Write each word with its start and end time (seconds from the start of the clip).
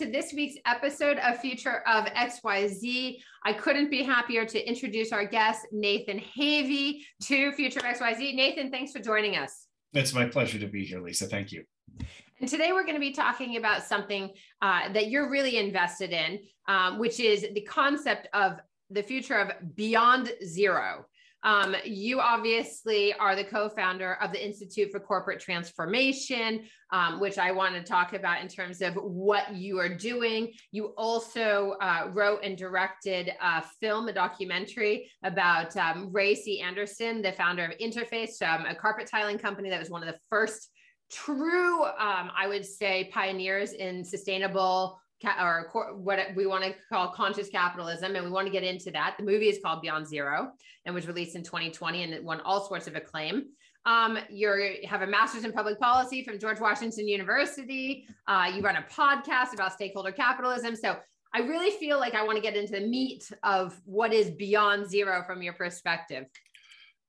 To 0.00 0.10
this 0.10 0.32
week's 0.32 0.58
episode 0.64 1.18
of 1.18 1.38
Future 1.40 1.82
of 1.86 2.06
XYZ. 2.06 3.18
I 3.44 3.52
couldn't 3.52 3.90
be 3.90 4.02
happier 4.02 4.46
to 4.46 4.66
introduce 4.66 5.12
our 5.12 5.26
guest, 5.26 5.66
Nathan 5.72 6.18
Havey, 6.18 7.02
to 7.24 7.52
Future 7.52 7.80
of 7.80 7.84
XYZ. 7.84 8.34
Nathan, 8.34 8.70
thanks 8.70 8.92
for 8.92 9.00
joining 9.00 9.36
us. 9.36 9.66
It's 9.92 10.14
my 10.14 10.24
pleasure 10.24 10.58
to 10.58 10.68
be 10.68 10.86
here, 10.86 11.02
Lisa. 11.02 11.26
Thank 11.26 11.52
you. 11.52 11.64
And 12.40 12.48
today 12.48 12.72
we're 12.72 12.84
going 12.84 12.94
to 12.94 13.00
be 13.00 13.12
talking 13.12 13.58
about 13.58 13.82
something 13.82 14.30
uh, 14.62 14.90
that 14.94 15.10
you're 15.10 15.28
really 15.28 15.58
invested 15.58 16.12
in, 16.12 16.38
um, 16.66 16.98
which 16.98 17.20
is 17.20 17.42
the 17.52 17.60
concept 17.60 18.26
of 18.32 18.54
the 18.88 19.02
future 19.02 19.36
of 19.36 19.76
beyond 19.76 20.32
zero. 20.42 21.04
Um, 21.42 21.74
you 21.84 22.20
obviously 22.20 23.14
are 23.14 23.34
the 23.34 23.44
co-founder 23.44 24.18
of 24.22 24.32
the 24.32 24.44
Institute 24.44 24.90
for 24.92 25.00
Corporate 25.00 25.40
Transformation, 25.40 26.64
um, 26.92 27.20
which 27.20 27.38
I 27.38 27.50
want 27.50 27.74
to 27.74 27.82
talk 27.82 28.12
about 28.12 28.42
in 28.42 28.48
terms 28.48 28.82
of 28.82 28.94
what 28.94 29.54
you 29.54 29.78
are 29.78 29.88
doing. 29.88 30.52
You 30.70 30.88
also 30.96 31.76
uh, 31.80 32.08
wrote 32.12 32.40
and 32.44 32.58
directed 32.58 33.32
a 33.40 33.62
film, 33.80 34.08
a 34.08 34.12
documentary 34.12 35.10
about 35.24 35.76
um, 35.76 36.10
Ray 36.12 36.34
C. 36.34 36.60
Anderson, 36.60 37.22
the 37.22 37.32
founder 37.32 37.64
of 37.64 37.78
Interface, 37.78 38.42
um, 38.42 38.66
a 38.66 38.74
carpet 38.74 39.06
tiling 39.06 39.38
company 39.38 39.70
that 39.70 39.80
was 39.80 39.90
one 39.90 40.02
of 40.02 40.12
the 40.12 40.18
first 40.28 40.70
true, 41.10 41.84
um, 41.84 42.30
I 42.36 42.46
would 42.46 42.64
say, 42.64 43.10
pioneers 43.12 43.72
in 43.72 44.04
sustainable 44.04 45.00
or 45.24 45.70
what 45.96 46.18
we 46.34 46.46
want 46.46 46.64
to 46.64 46.74
call 46.88 47.08
conscious 47.08 47.48
capitalism, 47.48 48.16
and 48.16 48.24
we 48.24 48.30
want 48.30 48.46
to 48.46 48.52
get 48.52 48.62
into 48.62 48.90
that. 48.92 49.16
The 49.18 49.24
movie 49.24 49.48
is 49.48 49.58
called 49.62 49.82
Beyond 49.82 50.06
Zero 50.06 50.52
and 50.86 50.94
was 50.94 51.06
released 51.06 51.36
in 51.36 51.42
2020, 51.42 52.02
and 52.02 52.12
it 52.12 52.22
won 52.22 52.40
all 52.40 52.66
sorts 52.66 52.86
of 52.86 52.96
acclaim. 52.96 53.44
Um, 53.86 54.18
you 54.28 54.76
have 54.86 55.02
a 55.02 55.06
master's 55.06 55.44
in 55.44 55.52
public 55.52 55.80
policy 55.80 56.22
from 56.22 56.38
George 56.38 56.60
Washington 56.60 57.08
University. 57.08 58.06
Uh, 58.26 58.52
you 58.54 58.62
run 58.62 58.76
a 58.76 58.84
podcast 58.92 59.54
about 59.54 59.72
stakeholder 59.72 60.12
capitalism. 60.12 60.76
So 60.76 60.96
I 61.32 61.40
really 61.40 61.70
feel 61.78 61.98
like 61.98 62.14
I 62.14 62.24
want 62.24 62.36
to 62.36 62.42
get 62.42 62.56
into 62.56 62.72
the 62.72 62.86
meat 62.86 63.30
of 63.42 63.80
what 63.84 64.12
is 64.12 64.30
Beyond 64.30 64.90
Zero 64.90 65.22
from 65.26 65.42
your 65.42 65.54
perspective. 65.54 66.26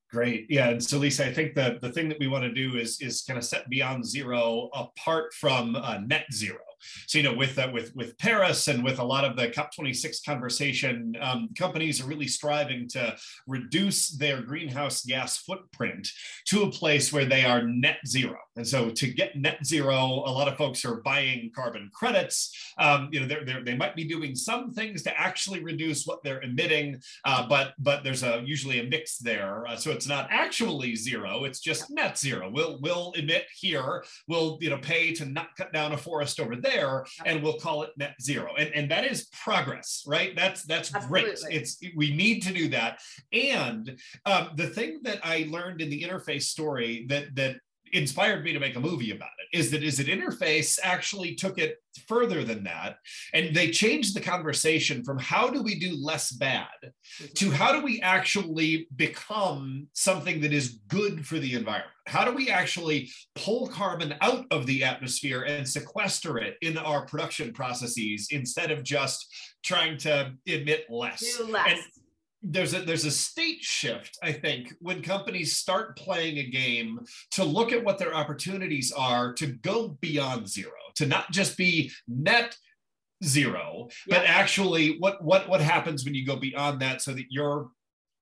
Great. 0.09 0.45
Yeah. 0.50 0.70
And 0.70 0.84
so, 0.84 0.98
Lisa, 0.98 1.26
I 1.26 1.34
think 1.34 1.56
the, 1.56 1.80
the 1.82 1.89
thing 1.89 2.09
that 2.09 2.20
we 2.20 2.28
want 2.28 2.44
to 2.44 2.54
do 2.54 2.78
is, 2.78 3.00
is 3.02 3.22
kind 3.22 3.38
of 3.38 3.45
set 3.45 3.70
Beyond 3.70 4.06
Zero 4.06 4.70
apart 4.73 5.34
from 5.34 5.76
uh, 5.76 6.00
net 6.06 6.26
zero. 6.34 6.59
So 7.08 7.18
you 7.18 7.24
know, 7.24 7.34
with 7.34 7.58
uh, 7.58 7.70
with 7.74 7.96
with 7.96 8.18
Paris 8.18 8.68
and 8.68 8.84
with 8.84 9.00
a 9.00 9.04
lot 9.04 9.26
of 9.26 9.36
the 9.36 9.50
COP26 9.50 10.26
conversation, 10.26 11.16
um, 11.22 11.50
companies 11.58 12.02
are 12.02 12.08
really 12.08 12.28
striving 12.28 12.88
to 12.90 13.16
reduce 13.48 14.10
their 14.10 14.42
greenhouse 14.42 15.06
gas 15.06 15.38
footprint 15.38 16.08
to 16.48 16.64
a 16.64 16.72
place 16.72 17.12
where 17.12 17.26
they 17.26 17.46
are 17.46 17.64
net 17.64 17.98
zero. 18.08 18.38
And 18.56 18.68
so, 18.68 18.90
to 18.90 19.08
get 19.08 19.36
net 19.36 19.66
zero, 19.66 19.96
a 19.96 20.32
lot 20.32 20.48
of 20.48 20.58
folks 20.58 20.84
are 20.84 21.02
buying 21.02 21.52
carbon 21.56 21.90
credits. 21.94 22.74
Um, 22.78 23.10
you 23.12 23.20
know, 23.20 23.28
they're, 23.28 23.46
they're, 23.46 23.64
they 23.64 23.76
might 23.76 23.95
be 23.95 24.04
doing 24.04 24.36
some 24.36 24.72
things 24.72 25.04
to 25.04 25.20
actually 25.20 25.64
reduce 25.64 26.06
what 26.06 26.22
they're 26.23 26.42
emitting, 26.42 27.02
uh, 27.26 27.48
but 27.48 27.73
but 27.80 28.04
there's 28.04 28.23
a 28.23 28.42
usually 28.45 28.80
a 28.80 28.84
mix 28.84 29.17
there. 29.17 29.66
Uh, 29.67 29.76
so 29.76 29.92
it's 29.92 30.08
not 30.08 30.28
actually 30.30 30.95
zero; 30.95 31.45
it's 31.45 31.60
just 31.60 31.90
net 31.90 32.17
zero. 32.17 32.50
We'll 32.52 32.80
we'll 32.82 33.14
emit 33.14 33.45
here. 33.56 34.04
We'll 34.28 34.58
you 34.61 34.70
know 34.70 34.78
pay 34.78 35.14
to 35.14 35.26
not 35.26 35.56
cut 35.56 35.72
down 35.72 35.94
a 35.94 35.98
forest 35.98 36.40
over 36.40 36.56
there 36.56 37.06
and 37.26 37.42
we'll 37.42 37.60
call 37.60 37.84
it 37.84 37.92
net 37.98 38.16
zero. 38.22 38.54
And, 38.58 38.73
and 38.73 38.92
that 38.92 39.06
is 39.06 39.28
progress, 39.28 40.04
right? 40.06 40.36
That's 40.36 40.64
that's 40.64 40.94
Absolutely. 40.94 41.22
great. 41.22 41.56
It's 41.56 41.78
we 41.95 42.16
need 42.16 42.42
to 42.44 42.54
do 42.54 42.70
that. 42.70 43.00
And 43.32 43.98
um, 44.26 44.50
the 44.56 44.67
thing 44.67 45.00
that 45.04 45.20
I 45.23 45.48
learned 45.50 45.82
in 45.82 45.90
the 45.90 46.04
interface 46.04 46.44
story 46.44 47.06
that 47.10 47.36
that 47.36 47.58
inspired 47.94 48.44
me 48.44 48.54
to 48.54 48.60
make 48.60 48.76
a 48.76 48.80
movie 48.80 49.12
about 49.12 49.30
it 49.40 49.58
is 49.58 49.74
it 49.74 49.84
is 49.84 49.98
that 49.98 50.08
interface 50.08 50.80
actually 50.84 51.36
took 51.36 51.58
it 51.58 51.78
further 52.08 52.44
than 52.44 52.64
that 52.64 52.98
and 53.34 53.56
they 53.56 53.70
changed 53.70 54.16
the 54.16 54.22
conversation 54.22 55.04
from 55.04 55.18
how 55.20 55.50
do 55.50 55.62
we 55.62 55.78
do 55.78 55.96
less 56.02 56.32
bad 56.32 56.68
to 57.36 57.46
mm-hmm. 57.46 57.56
how 57.56 57.72
do 57.72 57.84
we 57.84 58.02
actually 58.02 58.88
become 58.96 59.88
something 59.94 60.40
that 60.42 60.54
is 60.54 60.80
good 60.88 61.26
for 61.26 61.38
the 61.40 61.54
environment 61.54 61.92
how 62.08 62.26
do 62.26 62.32
we 62.32 62.50
actually 62.50 63.10
pull 63.36 63.68
carbon 63.68 64.16
out 64.22 64.46
of 64.52 64.66
the 64.66 64.84
atmosphere 64.84 65.44
and 65.44 65.68
sequester 65.68 66.38
it 66.38 66.56
in 66.62 66.78
our 66.78 67.06
production 67.06 67.54
processes 67.54 68.28
instead 68.32 68.72
of 68.72 68.84
just 68.84 69.28
trying 69.64 69.98
to 69.98 70.34
emit 70.46 70.86
less, 70.90 71.38
do 71.38 71.46
less. 71.46 71.68
And, 71.68 71.80
there's 72.44 72.74
a 72.74 72.82
there's 72.82 73.06
a 73.06 73.12
state 73.12 73.62
shift 73.62 74.18
i 74.24 74.32
think 74.32 74.74
when 74.80 75.02
companies 75.02 75.58
start 75.58 75.98
playing 75.98 76.38
a 76.38 76.50
game 76.50 77.00
to 77.30 77.44
look 77.44 77.72
at 77.72 77.84
what 77.84 78.00
their 78.00 78.14
opportunities 78.14 78.92
are 78.92 79.34
to 79.34 79.48
go 79.48 79.90
beyond 80.02 80.48
zero 80.48 80.72
to 80.96 81.06
not 81.06 81.32
just 81.32 81.58
be 81.58 81.92
net 82.08 82.56
zero 83.24 83.88
but 84.08 84.26
actually 84.26 84.98
what 84.98 85.24
what 85.24 85.48
what 85.48 85.62
happens 85.62 86.04
when 86.04 86.16
you 86.16 86.26
go 86.26 86.36
beyond 86.36 86.82
that 86.82 87.02
so 87.02 87.14
that 87.14 87.26
your 87.30 87.70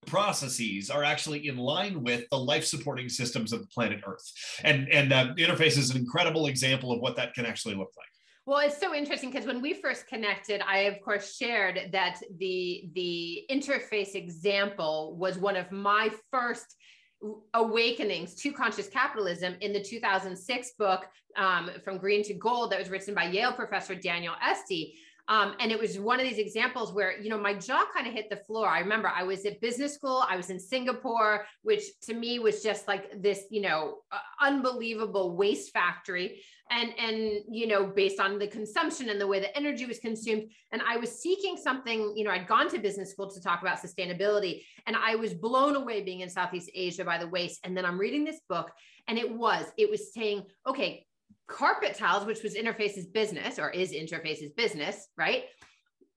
processes 0.06 0.90
are 0.90 1.04
actually 1.04 1.48
in 1.48 1.58
line 1.58 2.04
with 2.04 2.28
the 2.30 2.38
life 2.38 2.66
supporting 2.66 3.10
systems 3.10 3.54
of 3.54 3.62
the 3.62 3.68
planet 3.68 4.02
earth. 4.06 4.32
And 4.64 4.90
and 4.90 5.14
uh, 5.14 5.34
interface 5.36 5.78
is 5.78 5.92
an 5.92 5.98
incredible 5.98 6.48
example 6.48 6.92
of 6.92 7.00
what 7.00 7.16
that 7.18 7.34
can 7.34 7.46
actually 7.46 7.76
look 7.76 7.92
like 7.98 8.09
well, 8.50 8.66
it's 8.66 8.80
so 8.80 8.96
interesting 8.96 9.30
because 9.30 9.46
when 9.46 9.62
we 9.62 9.74
first 9.76 10.08
connected, 10.08 10.60
I 10.68 10.80
of 10.80 11.00
course 11.02 11.36
shared 11.36 11.90
that 11.92 12.20
the 12.40 12.90
the 12.96 13.46
interface 13.52 14.16
example 14.16 15.16
was 15.20 15.38
one 15.38 15.56
of 15.56 15.72
my 15.72 16.10
first 16.32 16.76
awakenings 17.54 18.34
to 18.34 18.52
conscious 18.52 18.88
capitalism 18.88 19.56
in 19.62 19.72
the 19.72 19.80
2006 19.80 20.72
book 20.80 21.06
um, 21.38 21.70
from 21.84 22.00
green 22.00 22.24
to 22.24 22.34
gold 22.34 22.72
that 22.72 22.80
was 22.80 22.90
written 22.90 23.14
by 23.14 23.26
yale 23.26 23.52
professor 23.52 23.94
daniel 23.94 24.34
esty 24.42 24.96
um, 25.30 25.54
and 25.60 25.72
it 25.72 25.80
was 25.80 26.00
one 26.00 26.20
of 26.20 26.28
these 26.28 26.40
examples 26.40 26.92
where, 26.92 27.22
you 27.22 27.30
know, 27.30 27.38
my 27.38 27.54
jaw 27.54 27.86
kind 27.94 28.08
of 28.08 28.14
hit 28.14 28.32
the 28.32 28.38
floor. 28.38 28.68
I 28.68 28.80
remember 28.80 29.08
I 29.08 29.22
was 29.22 29.46
at 29.46 29.62
business 29.62 29.94
school, 29.94 30.24
I 30.28 30.36
was 30.36 30.50
in 30.50 30.60
Singapore, 30.60 31.46
which 31.62 31.84
to 32.08 32.16
me 32.16 32.40
was 32.40 32.64
just 32.64 32.88
like 32.88 33.22
this, 33.22 33.44
you 33.52 33.62
know, 33.62 34.00
uh, 34.12 34.18
unbelievable 34.42 35.38
waste 35.38 35.72
factory. 35.72 36.42
And, 36.72 36.94
and, 37.00 37.42
you 37.50 37.66
know, 37.66 37.88
based 37.88 38.20
on 38.20 38.38
the 38.38 38.46
consumption 38.46 39.10
and 39.10 39.20
the 39.20 39.26
way 39.26 39.40
the 39.40 39.56
energy 39.58 39.88
was 39.88 39.98
consumed. 39.98 40.52
And 40.72 40.84
I 40.88 40.98
was 40.98 41.12
seeking 41.12 41.58
something, 41.58 42.14
you 42.16 42.24
know, 42.24 42.30
I'd 42.30 42.48
gone 42.48 42.70
to 42.70 42.78
business 42.78 43.12
school 43.12 43.30
to 43.32 43.42
talk 43.42 43.64
about 43.64 43.82
sustainability. 43.82 44.64
And 44.86 44.96
I 44.96 45.16
was 45.16 45.34
blown 45.34 45.76
away 45.76 46.04
being 46.04 46.20
in 46.20 46.30
Southeast 46.30 46.70
Asia 46.76 47.04
by 47.04 47.18
the 47.18 47.28
waste. 47.28 47.60
And 47.64 47.76
then 47.76 47.86
I'm 47.86 48.00
reading 48.00 48.24
this 48.24 48.42
book 48.48 48.72
and 49.08 49.18
it 49.18 49.32
was, 49.32 49.66
it 49.78 49.90
was 49.90 50.14
saying, 50.14 50.44
okay, 50.68 51.08
carpet 51.50 51.96
tiles, 51.98 52.26
which 52.26 52.44
was 52.44 52.56
Interface's 52.56 53.08
business 53.08 53.60
or 53.60 53.70
is 53.70 53.92
Interface's 53.92 54.52
business, 54.52 55.08
right? 55.18 55.44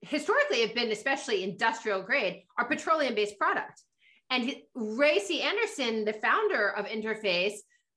Historically 0.03 0.61
have 0.61 0.75
been 0.75 0.93
especially 0.93 1.43
industrial 1.43 2.03
grade, 2.03 2.43
are 2.59 2.69
petroleum 2.69 3.15
based 3.15 3.39
product. 3.39 3.83
And 4.31 4.55
Ray 4.75 5.19
C. 5.19 5.43
Anderson, 5.43 6.05
the 6.05 6.13
founder 6.13 6.71
of 6.71 6.87
Interface, 6.87 7.55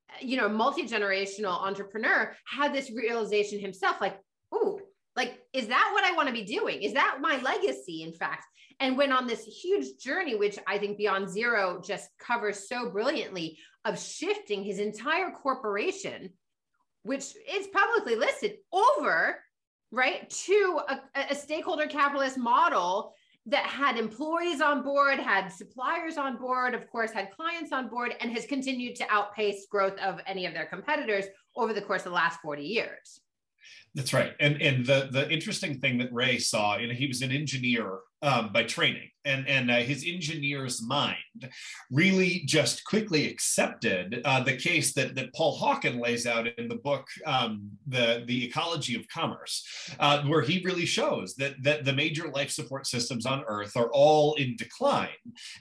uh, 0.09 0.17
you 0.21 0.37
know, 0.37 0.49
multi-generational 0.49 1.61
entrepreneur, 1.61 2.35
had 2.45 2.73
this 2.73 2.91
realization 2.91 3.59
himself, 3.59 4.01
like, 4.01 4.19
oh, 4.51 4.79
like, 5.15 5.39
is 5.53 5.67
that 5.67 5.91
what 5.93 6.03
I 6.03 6.15
want 6.15 6.27
to 6.27 6.33
be 6.33 6.43
doing? 6.43 6.81
Is 6.81 6.93
that 6.93 7.19
my 7.21 7.41
legacy, 7.41 8.03
in 8.03 8.13
fact? 8.13 8.45
And 8.81 8.97
went 8.97 9.13
on 9.13 9.27
this 9.27 9.45
huge 9.45 9.97
journey, 9.97 10.35
which 10.35 10.59
I 10.67 10.77
think 10.77 10.97
Beyond 10.97 11.29
Zero 11.29 11.81
just 11.83 12.09
covers 12.19 12.67
so 12.67 12.89
brilliantly 12.89 13.57
of 13.85 13.97
shifting 13.97 14.63
his 14.63 14.79
entire 14.79 15.31
corporation 15.31 16.31
which 17.05 17.35
is 17.47 17.67
publicly 17.67 18.15
listed 18.15 18.57
over 18.73 19.37
right 19.91 20.27
to 20.29 20.81
a, 20.89 20.99
a, 21.29 21.35
stakeholder 21.35 21.85
capitalist 21.85 22.35
model 22.35 23.13
that 23.45 23.65
had 23.65 23.95
employees 23.95 24.59
on 24.59 24.81
board 24.81 25.19
had 25.19 25.49
suppliers 25.49 26.17
on 26.17 26.35
board 26.37 26.73
of 26.73 26.89
course 26.89 27.11
had 27.11 27.31
clients 27.31 27.71
on 27.71 27.87
board 27.87 28.15
and 28.19 28.31
has 28.31 28.47
continued 28.47 28.95
to 28.95 29.05
outpace 29.11 29.67
growth 29.69 29.97
of 29.99 30.19
any 30.25 30.47
of 30.47 30.53
their 30.53 30.65
competitors 30.65 31.25
over 31.55 31.73
the 31.73 31.81
course 31.81 32.01
of 32.01 32.11
the 32.11 32.15
last 32.15 32.39
40 32.41 32.63
years 32.63 33.21
that's 33.95 34.13
right. 34.13 34.33
And 34.41 34.61
and 34.61 34.85
the 34.85 35.07
the 35.09 35.29
interesting 35.31 35.79
thing 35.79 35.97
that 35.99 36.13
Ray 36.13 36.37
saw, 36.37 36.77
you 36.77 36.87
know, 36.87 36.93
he 36.93 37.07
was 37.07 37.21
an 37.21 37.31
engineer 37.31 37.99
um, 38.21 38.51
by 38.51 38.63
training, 38.63 39.09
and 39.23 39.47
and 39.47 39.71
uh, 39.71 39.77
his 39.77 40.03
engineer's 40.05 40.83
mind 40.85 41.49
really 41.89 42.43
just 42.45 42.83
quickly 42.83 43.29
accepted 43.29 44.21
uh, 44.25 44.43
the 44.43 44.57
case 44.57 44.93
that 44.93 45.15
that 45.15 45.33
Paul 45.33 45.57
Hawken 45.57 46.01
lays 46.01 46.27
out 46.27 46.45
in 46.45 46.67
the 46.67 46.75
book 46.75 47.07
um, 47.25 47.71
the 47.87 48.25
the 48.27 48.45
ecology 48.45 48.95
of 48.95 49.07
commerce, 49.07 49.65
uh, 49.99 50.23
where 50.23 50.41
he 50.41 50.61
really 50.65 50.85
shows 50.85 51.35
that 51.35 51.55
that 51.63 51.85
the 51.85 51.93
major 51.93 52.27
life 52.27 52.51
support 52.51 52.87
systems 52.87 53.25
on 53.25 53.45
Earth 53.47 53.77
are 53.77 53.89
all 53.93 54.33
in 54.35 54.57
decline, 54.57 55.07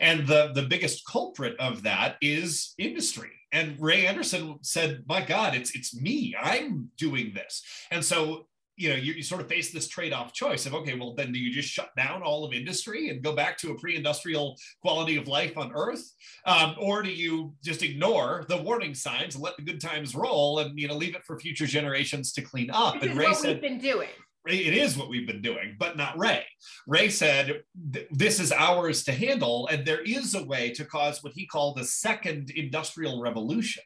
and 0.00 0.26
the 0.26 0.50
the 0.54 0.62
biggest 0.62 1.06
culprit 1.06 1.54
of 1.60 1.84
that 1.84 2.16
is 2.20 2.74
industry 2.78 3.30
and 3.54 3.80
Ray 3.80 4.06
Anderson 4.06 4.58
said, 4.60 5.04
"My 5.08 5.24
God, 5.24 5.54
it's 5.54 5.74
it's 5.74 5.98
me. 5.98 6.34
I'm 6.38 6.90
doing 6.98 7.32
this." 7.32 7.62
And 7.90 8.04
so 8.04 8.46
you 8.76 8.88
know, 8.88 8.96
you, 8.96 9.12
you, 9.12 9.22
sort 9.22 9.40
of 9.40 9.48
face 9.48 9.70
this 9.70 9.86
trade-off 9.86 10.32
choice 10.32 10.66
of, 10.66 10.74
okay, 10.74 10.94
well, 10.98 11.14
then 11.14 11.30
do 11.30 11.38
you 11.38 11.52
just 11.52 11.68
shut 11.68 11.94
down 11.96 12.22
all 12.22 12.44
of 12.44 12.52
industry 12.52 13.08
and 13.08 13.22
go 13.22 13.32
back 13.32 13.56
to 13.58 13.70
a 13.70 13.78
pre-industrial 13.78 14.56
quality 14.82 15.16
of 15.16 15.28
life 15.28 15.56
on 15.56 15.70
Earth, 15.74 16.12
um, 16.46 16.74
or 16.78 17.02
do 17.02 17.10
you 17.10 17.54
just 17.62 17.82
ignore 17.82 18.44
the 18.48 18.56
warning 18.56 18.94
signs 18.94 19.36
and 19.36 19.44
let 19.44 19.56
the 19.56 19.62
good 19.62 19.80
times 19.80 20.14
roll 20.14 20.58
and 20.58 20.78
you 20.78 20.88
know 20.88 20.94
leave 20.94 21.14
it 21.14 21.24
for 21.24 21.38
future 21.38 21.66
generations 21.66 22.32
to 22.32 22.42
clean 22.42 22.70
up? 22.70 23.00
This 23.00 23.10
and 23.10 23.18
Ray 23.18 23.32
said, 23.34 23.52
we've 23.52 23.62
been 23.62 23.78
doing 23.78 24.08
it 24.46 24.74
is 24.74 24.96
what 24.96 25.08
we've 25.08 25.26
been 25.26 25.42
doing, 25.42 25.76
but 25.78 25.96
not 25.96 26.18
Ray. 26.18 26.44
Ray 26.86 27.08
said, 27.08 27.62
This 28.10 28.40
is 28.40 28.52
ours 28.52 29.04
to 29.04 29.12
handle. 29.12 29.68
And 29.68 29.86
there 29.86 30.02
is 30.02 30.34
a 30.34 30.44
way 30.44 30.70
to 30.72 30.84
cause 30.84 31.22
what 31.22 31.32
he 31.34 31.46
called 31.46 31.76
the 31.76 31.84
second 31.84 32.50
industrial 32.50 33.20
revolution 33.20 33.82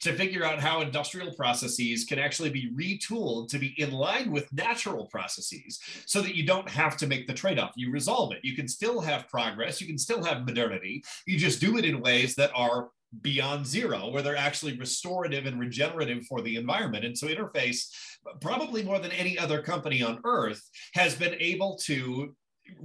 to 0.00 0.12
figure 0.12 0.44
out 0.44 0.60
how 0.60 0.80
industrial 0.80 1.32
processes 1.34 2.04
can 2.04 2.18
actually 2.18 2.50
be 2.50 2.70
retooled 2.74 3.48
to 3.48 3.58
be 3.58 3.74
in 3.78 3.90
line 3.90 4.30
with 4.30 4.52
natural 4.52 5.06
processes 5.06 5.80
so 6.06 6.20
that 6.20 6.36
you 6.36 6.46
don't 6.46 6.68
have 6.68 6.96
to 6.96 7.06
make 7.06 7.26
the 7.26 7.34
trade 7.34 7.58
off. 7.58 7.72
You 7.74 7.90
resolve 7.90 8.32
it. 8.32 8.40
You 8.42 8.54
can 8.54 8.68
still 8.68 9.00
have 9.00 9.28
progress, 9.28 9.80
you 9.80 9.86
can 9.86 9.98
still 9.98 10.22
have 10.22 10.46
modernity. 10.46 11.02
You 11.26 11.38
just 11.38 11.60
do 11.60 11.76
it 11.78 11.84
in 11.84 12.00
ways 12.00 12.34
that 12.36 12.52
are 12.54 12.90
beyond 13.22 13.66
zero, 13.66 14.10
where 14.10 14.22
they're 14.22 14.36
actually 14.36 14.76
restorative 14.76 15.46
and 15.46 15.60
regenerative 15.60 16.26
for 16.26 16.42
the 16.42 16.56
environment. 16.56 17.04
And 17.04 17.16
so 17.16 17.28
Interface, 17.28 17.88
probably 18.40 18.82
more 18.82 18.98
than 18.98 19.12
any 19.12 19.38
other 19.38 19.62
company 19.62 20.02
on 20.02 20.20
earth, 20.24 20.62
has 20.94 21.14
been 21.14 21.34
able 21.40 21.76
to 21.84 22.34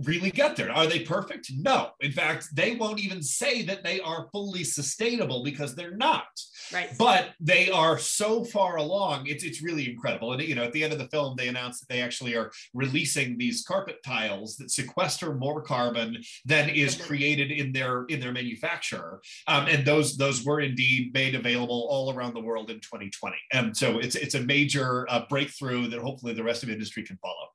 really 0.03 0.31
get 0.31 0.55
there. 0.55 0.71
Are 0.71 0.87
they 0.87 0.99
perfect? 0.99 1.51
No. 1.57 1.91
In 1.99 2.11
fact, 2.11 2.47
they 2.53 2.75
won't 2.75 2.99
even 2.99 3.21
say 3.21 3.63
that 3.63 3.83
they 3.83 3.99
are 3.99 4.29
fully 4.31 4.63
sustainable 4.63 5.43
because 5.43 5.75
they're 5.75 5.95
not. 5.95 6.27
Right. 6.71 6.89
But 6.97 7.31
they 7.39 7.69
are 7.69 7.97
so 7.97 8.43
far 8.43 8.77
along. 8.77 9.27
It's 9.27 9.43
it's 9.43 9.61
really 9.61 9.89
incredible. 9.89 10.33
And 10.33 10.41
you 10.41 10.55
know, 10.55 10.63
at 10.63 10.73
the 10.73 10.83
end 10.83 10.93
of 10.93 10.99
the 10.99 11.07
film, 11.07 11.35
they 11.35 11.47
announced 11.47 11.81
that 11.81 11.93
they 11.93 12.01
actually 12.01 12.35
are 12.35 12.51
releasing 12.73 13.37
these 13.37 13.63
carpet 13.63 13.97
tiles 14.05 14.55
that 14.57 14.69
sequester 14.69 15.33
more 15.33 15.61
carbon 15.61 16.17
than 16.45 16.69
is 16.69 16.95
created 16.95 17.51
in 17.51 17.71
their 17.71 18.05
in 18.05 18.19
their 18.19 18.31
manufacture. 18.31 19.21
Um, 19.47 19.67
and 19.67 19.85
those 19.85 20.17
those 20.17 20.43
were 20.43 20.59
indeed 20.59 21.11
made 21.13 21.35
available 21.35 21.87
all 21.89 22.13
around 22.13 22.33
the 22.33 22.41
world 22.41 22.69
in 22.69 22.79
2020. 22.79 23.35
And 23.51 23.75
so 23.75 23.99
it's 23.99 24.15
it's 24.15 24.35
a 24.35 24.41
major 24.41 25.09
uh, 25.09 25.25
breakthrough 25.27 25.87
that 25.87 25.99
hopefully 25.99 26.33
the 26.33 26.43
rest 26.43 26.63
of 26.63 26.69
industry 26.69 27.03
can 27.03 27.17
follow 27.17 27.47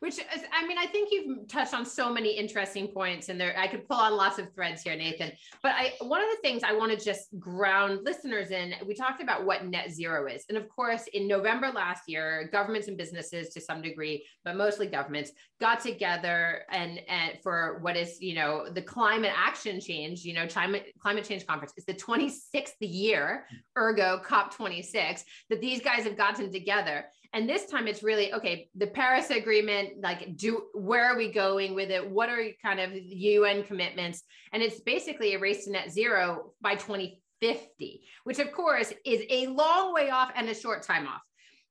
which 0.00 0.18
is, 0.18 0.42
I 0.52 0.66
mean, 0.66 0.78
I 0.78 0.86
think 0.86 1.10
you've 1.10 1.48
touched 1.48 1.74
on 1.74 1.84
so 1.84 2.12
many 2.12 2.30
interesting 2.30 2.88
points 2.88 3.28
and 3.28 3.40
there, 3.40 3.54
I 3.58 3.66
could 3.66 3.86
pull 3.88 3.96
on 3.96 4.16
lots 4.16 4.38
of 4.38 4.52
threads 4.54 4.82
here, 4.82 4.96
Nathan, 4.96 5.32
but 5.62 5.72
I, 5.74 5.94
one 6.00 6.22
of 6.22 6.28
the 6.30 6.40
things 6.40 6.62
I 6.62 6.72
want 6.72 6.96
to 6.96 7.04
just 7.04 7.28
ground 7.38 8.00
listeners 8.04 8.50
in, 8.50 8.74
we 8.86 8.94
talked 8.94 9.22
about 9.22 9.44
what 9.44 9.66
net 9.66 9.90
zero 9.90 10.26
is. 10.26 10.44
And 10.48 10.56
of 10.56 10.68
course, 10.68 11.06
in 11.12 11.26
November 11.26 11.70
last 11.70 12.02
year, 12.06 12.48
governments 12.52 12.88
and 12.88 12.96
businesses 12.96 13.48
to 13.50 13.60
some 13.60 13.82
degree, 13.82 14.24
but 14.44 14.56
mostly 14.56 14.86
governments 14.86 15.32
got 15.60 15.80
together 15.80 16.62
and, 16.70 17.00
and 17.08 17.38
for 17.42 17.78
what 17.80 17.96
is, 17.96 18.20
you 18.20 18.34
know, 18.34 18.68
the 18.72 18.82
climate 18.82 19.32
action 19.34 19.80
change, 19.80 20.24
you 20.24 20.34
know, 20.34 20.46
climate, 20.46 20.92
climate 21.00 21.24
change 21.24 21.46
conference. 21.46 21.72
It's 21.76 21.86
the 21.86 21.94
26th 21.94 22.74
year, 22.80 23.46
ergo 23.76 24.20
COP26, 24.24 25.22
that 25.50 25.60
these 25.60 25.80
guys 25.80 26.04
have 26.04 26.16
gotten 26.16 26.52
together 26.52 27.06
and 27.32 27.48
this 27.48 27.66
time 27.66 27.86
it's 27.86 28.02
really 28.02 28.32
okay 28.32 28.68
the 28.74 28.86
paris 28.86 29.30
agreement 29.30 30.00
like 30.02 30.36
do 30.36 30.62
where 30.74 31.04
are 31.04 31.16
we 31.16 31.30
going 31.30 31.74
with 31.74 31.90
it? 31.90 32.08
What 32.08 32.28
are 32.28 32.44
kind 32.62 32.80
of 32.80 32.90
un 32.92 33.62
commitments? 33.64 34.22
And 34.52 34.62
it's 34.62 34.80
basically 34.80 35.34
a 35.34 35.38
race 35.38 35.64
to 35.64 35.72
net 35.72 35.90
zero 35.90 36.52
by 36.60 36.74
2050 36.74 38.02
which 38.24 38.38
of 38.38 38.52
course 38.52 38.92
is 39.04 39.22
a 39.30 39.46
long 39.48 39.92
way 39.92 40.10
off 40.10 40.32
and 40.34 40.48
a 40.48 40.54
short 40.54 40.82
time 40.82 41.06
off. 41.06 41.22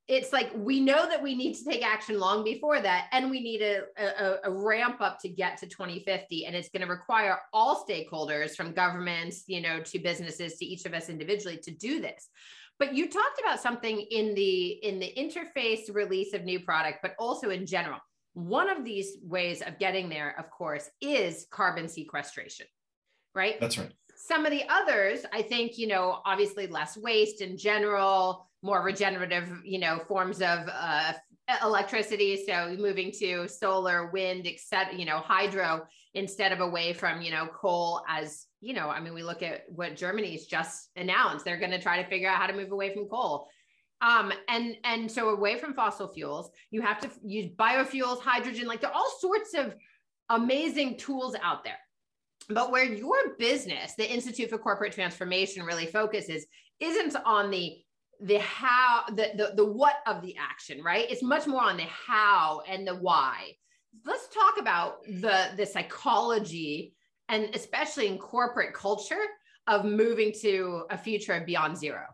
It's 0.07 0.31
like 0.31 0.51
we 0.55 0.79
know 0.79 1.05
that 1.09 1.21
we 1.21 1.35
need 1.35 1.55
to 1.55 1.65
take 1.65 1.85
action 1.85 2.17
long 2.17 2.45
before 2.45 2.79
that 2.79 3.07
and 3.11 3.29
we 3.29 3.41
need 3.41 3.61
a, 3.61 3.81
a, 3.97 4.37
a 4.45 4.51
ramp 4.51 5.01
up 5.01 5.19
to 5.19 5.27
get 5.27 5.57
to 5.57 5.67
2050 5.67 6.45
and 6.45 6.55
it's 6.55 6.69
going 6.69 6.81
to 6.81 6.87
require 6.87 7.39
all 7.51 7.85
stakeholders 7.85 8.55
from 8.55 8.71
governments 8.71 9.43
you 9.47 9.59
know 9.59 9.81
to 9.81 9.99
businesses 9.99 10.55
to 10.57 10.65
each 10.65 10.85
of 10.85 10.93
us 10.93 11.09
individually 11.09 11.57
to 11.57 11.71
do 11.71 11.99
this 11.99 12.29
but 12.79 12.93
you 12.93 13.09
talked 13.09 13.39
about 13.39 13.61
something 13.61 13.99
in 13.99 14.33
the 14.35 14.67
in 14.83 14.99
the 14.99 15.13
interface 15.17 15.93
release 15.93 16.33
of 16.33 16.43
new 16.43 16.59
product 16.59 16.99
but 17.01 17.15
also 17.19 17.49
in 17.49 17.65
general. 17.65 17.99
One 18.33 18.69
of 18.69 18.85
these 18.85 19.17
ways 19.23 19.61
of 19.61 19.79
getting 19.79 20.09
there 20.09 20.35
of 20.37 20.49
course 20.51 20.89
is 21.01 21.47
carbon 21.51 21.87
sequestration 21.87 22.67
right? 23.35 23.59
That's 23.59 23.77
right. 23.77 23.91
Some 24.15 24.45
of 24.45 24.51
the 24.51 24.63
others 24.67 25.19
i 25.31 25.41
think 25.43 25.77
you 25.77 25.87
know 25.87 26.21
obviously 26.25 26.65
less 26.67 26.97
waste 26.97 27.41
in 27.41 27.55
general 27.55 28.49
more 28.63 28.81
regenerative 28.81 29.47
you 29.63 29.79
know 29.79 29.99
forms 30.07 30.41
of 30.41 30.67
uh, 30.71 31.13
electricity 31.63 32.43
so 32.45 32.75
moving 32.77 33.11
to 33.11 33.47
solar 33.47 34.09
wind 34.11 34.45
etc 34.47 34.93
you 34.97 35.05
know 35.05 35.19
hydro 35.19 35.85
instead 36.13 36.51
of 36.51 36.59
away 36.59 36.93
from 36.93 37.21
you 37.21 37.31
know 37.31 37.47
coal 37.47 38.01
as 38.09 38.47
you 38.59 38.73
know 38.73 38.89
i 38.89 38.99
mean 38.99 39.13
we 39.13 39.23
look 39.23 39.41
at 39.41 39.61
what 39.69 39.95
germany's 39.95 40.45
just 40.45 40.89
announced. 40.95 41.45
They're 41.45 41.59
going 41.59 41.71
to 41.71 41.81
try 41.81 42.01
to 42.01 42.09
figure 42.09 42.29
out 42.29 42.37
how 42.37 42.47
to 42.47 42.53
move 42.53 42.71
away 42.71 42.93
from 42.93 43.07
coal. 43.07 43.47
Um 44.01 44.31
and 44.49 44.75
and 44.83 45.11
so 45.11 45.29
away 45.29 45.57
from 45.57 45.73
fossil 45.73 46.11
fuels 46.13 46.51
you 46.69 46.81
have 46.81 46.99
to 47.01 47.09
use 47.23 47.49
biofuels 47.55 48.19
hydrogen 48.19 48.67
like 48.67 48.81
there 48.81 48.91
are 48.91 48.95
all 48.95 49.13
sorts 49.19 49.53
of 49.53 49.73
amazing 50.29 50.97
tools 50.97 51.35
out 51.41 51.63
there. 51.63 51.79
But 52.49 52.71
where 52.71 52.83
your 52.83 53.35
business 53.39 53.95
the 53.95 54.11
institute 54.11 54.49
for 54.49 54.57
corporate 54.57 54.93
transformation 54.93 55.63
really 55.63 55.87
focuses 55.87 56.45
isn't 56.79 57.15
on 57.25 57.49
the 57.51 57.77
the 58.19 58.39
how 58.39 59.03
the, 59.09 59.31
the 59.35 59.53
the 59.55 59.65
what 59.65 59.97
of 60.07 60.21
the 60.21 60.35
action 60.37 60.83
right? 60.83 61.09
It's 61.09 61.23
much 61.23 61.47
more 61.47 61.63
on 61.63 61.77
the 61.77 61.83
how 61.83 62.61
and 62.67 62.87
the 62.87 62.95
why. 62.95 63.53
Let's 64.05 64.27
talk 64.27 64.59
about 64.59 65.03
the 65.05 65.49
the 65.55 65.65
psychology 65.65 66.93
and 67.29 67.49
especially 67.53 68.07
in 68.07 68.17
corporate 68.17 68.73
culture 68.73 69.23
of 69.67 69.85
moving 69.85 70.31
to 70.41 70.85
a 70.89 70.97
future 70.97 71.33
of 71.33 71.45
beyond 71.45 71.77
zero. 71.77 72.05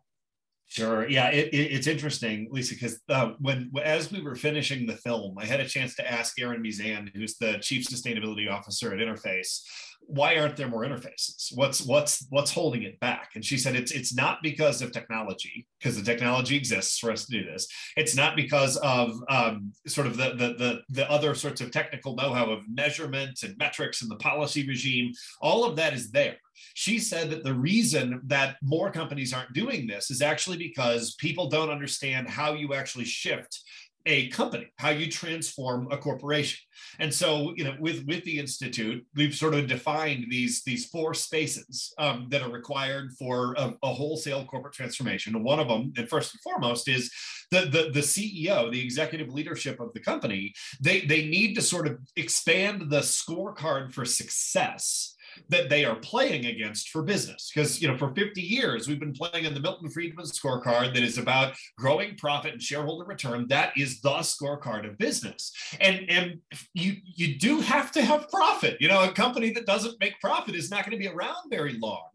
Sure. 0.74 1.07
Yeah, 1.07 1.29
it, 1.29 1.53
it, 1.53 1.72
it's 1.72 1.86
interesting, 1.86 2.48
Lisa, 2.50 2.74
because 2.74 3.00
uh, 3.07 3.33
when 3.39 3.72
as 3.83 4.12
we 4.12 4.24
were 4.24 4.36
finishing 4.36 4.88
the 4.88 4.98
film, 4.98 5.38
I 5.38 5.45
had 5.45 5.60
a 5.60 5.67
chance 5.67 5.95
to 5.98 6.12
ask 6.12 6.39
Erin 6.41 6.63
Meezan, 6.63 7.15
who's 7.15 7.38
the 7.38 7.60
chief 7.62 7.86
sustainability 7.86 8.51
officer 8.51 8.91
at 8.91 8.98
Interface, 8.98 9.62
why 10.07 10.38
aren't 10.38 10.55
there 10.55 10.67
more 10.67 10.86
interfaces? 10.86 11.55
What's 11.55 11.81
what's 11.86 12.25
what's 12.29 12.51
holding 12.51 12.83
it 12.83 13.00
back? 13.00 13.31
And 13.36 13.43
she 13.43 13.57
said 13.57 13.75
it's 13.75 13.91
it's 13.91 14.13
not 14.13 14.39
because 14.41 14.81
of 14.81 14.91
technology, 14.91 15.67
because 15.79 15.95
the 15.95 16.03
technology 16.03 16.55
exists 16.55 17.00
for 17.00 17.12
us 17.12 17.25
to 17.25 17.31
do 17.31 17.45
this. 17.45 17.67
It's 17.98 18.15
not 18.15 18.36
because 18.36 18.77
of 18.77 19.19
um, 19.29 19.74
sort 19.88 20.07
of 20.07 20.17
the, 20.17 20.29
the 20.31 20.53
the 20.57 20.81
the 20.89 21.12
other 21.12 21.36
sorts 21.36 21.62
of 21.62 21.72
technical 21.72 22.15
know-how 22.15 22.51
of 22.51 22.63
measurement 22.69 23.43
and 23.43 23.57
metrics 23.57 24.01
and 24.01 24.12
the 24.12 24.17
policy 24.17 24.67
regime. 24.67 25.12
All 25.41 25.65
of 25.65 25.75
that 25.77 25.93
is 25.93 26.12
there. 26.12 26.38
She 26.75 27.00
said 27.00 27.29
that 27.31 27.43
the 27.43 27.53
reason 27.53 28.22
that 28.25 28.57
more 28.62 28.91
companies 28.91 29.33
aren't 29.33 29.53
doing 29.53 29.88
this 29.88 30.12
is 30.12 30.22
actually 30.22 30.57
because 30.57 31.15
people 31.15 31.50
don't 31.50 31.69
understand 31.69 32.29
how 32.29 32.53
you 32.53 32.74
actually 32.74 33.05
shift 33.05 33.62
a 34.05 34.27
company, 34.29 34.67
how 34.77 34.89
you 34.89 35.10
transform 35.10 35.88
a 35.91 35.98
corporation. 35.98 36.60
And 37.00 37.13
so, 37.13 37.53
you 37.55 37.63
know, 37.63 37.75
with 37.79 38.05
with 38.05 38.24
the 38.24 38.38
institute, 38.38 39.05
we've 39.15 39.36
sort 39.36 39.53
of 39.53 39.67
defined 39.67 40.25
these 40.29 40.63
these 40.63 40.88
four 40.88 41.13
spaces 41.13 41.93
um, 41.98 42.27
that 42.29 42.41
are 42.41 42.51
required 42.51 43.12
for 43.17 43.53
a, 43.53 43.74
a, 43.83 43.93
wholesale 43.93 44.45
corporate 44.45 44.74
transformation. 44.74 45.41
One 45.43 45.60
of 45.60 45.67
them, 45.67 45.93
and 45.95 46.10
first 46.10 46.33
and 46.33 46.41
foremost, 46.41 46.89
is 46.89 47.12
the, 47.51 47.62
the 47.62 47.91
the 47.93 48.01
CEO, 48.01 48.72
the 48.72 48.83
executive 48.83 49.29
leadership 49.29 49.79
of 49.79 49.93
the 49.93 50.01
company. 50.01 50.53
They 50.81 51.01
they 51.01 51.27
need 51.27 51.55
to 51.55 51.62
sort 51.62 51.88
of 51.88 52.00
expand 52.15 52.89
the 52.89 53.00
scorecard 53.00 53.93
for 53.93 54.03
success 54.03 55.15
that 55.49 55.69
they 55.69 55.85
are 55.85 55.95
playing 55.95 56.45
against 56.45 56.89
for 56.89 57.03
business. 57.03 57.51
Because, 57.53 57.81
you 57.81 57.87
know, 57.87 57.97
for 57.97 58.13
50 58.13 58.41
years, 58.41 58.87
we've 58.87 58.99
been 58.99 59.13
playing 59.13 59.45
in 59.45 59.53
the 59.53 59.59
Milton 59.59 59.89
Friedman 59.89 60.25
scorecard 60.25 60.93
that 60.93 61.03
is 61.03 61.17
about 61.17 61.53
growing 61.77 62.15
profit 62.15 62.53
and 62.53 62.61
shareholder 62.61 63.05
return. 63.05 63.47
That 63.47 63.73
is 63.77 64.01
the 64.01 64.09
scorecard 64.09 64.87
of 64.87 64.97
business. 64.97 65.51
And, 65.79 66.09
and 66.09 66.39
you, 66.73 66.95
you 67.03 67.37
do 67.37 67.59
have 67.61 67.91
to 67.93 68.01
have 68.01 68.29
profit. 68.29 68.77
You 68.79 68.87
know, 68.87 69.03
a 69.03 69.11
company 69.11 69.51
that 69.53 69.65
doesn't 69.65 69.99
make 69.99 70.19
profit 70.19 70.55
is 70.55 70.69
not 70.69 70.85
going 70.85 70.97
to 70.97 70.97
be 70.97 71.07
around 71.07 71.49
very 71.49 71.77
long. 71.79 72.09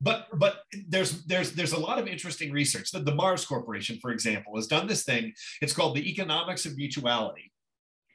But, 0.00 0.28
but 0.34 0.62
there's, 0.88 1.24
there's, 1.24 1.52
there's 1.52 1.72
a 1.72 1.80
lot 1.80 1.98
of 1.98 2.06
interesting 2.06 2.52
research. 2.52 2.90
The, 2.90 3.00
the 3.00 3.14
Mars 3.14 3.44
Corporation, 3.44 3.98
for 4.00 4.10
example, 4.10 4.56
has 4.56 4.66
done 4.66 4.86
this 4.86 5.04
thing. 5.04 5.32
It's 5.60 5.72
called 5.72 5.96
the 5.96 6.08
economics 6.08 6.66
of 6.66 6.76
mutuality 6.76 7.49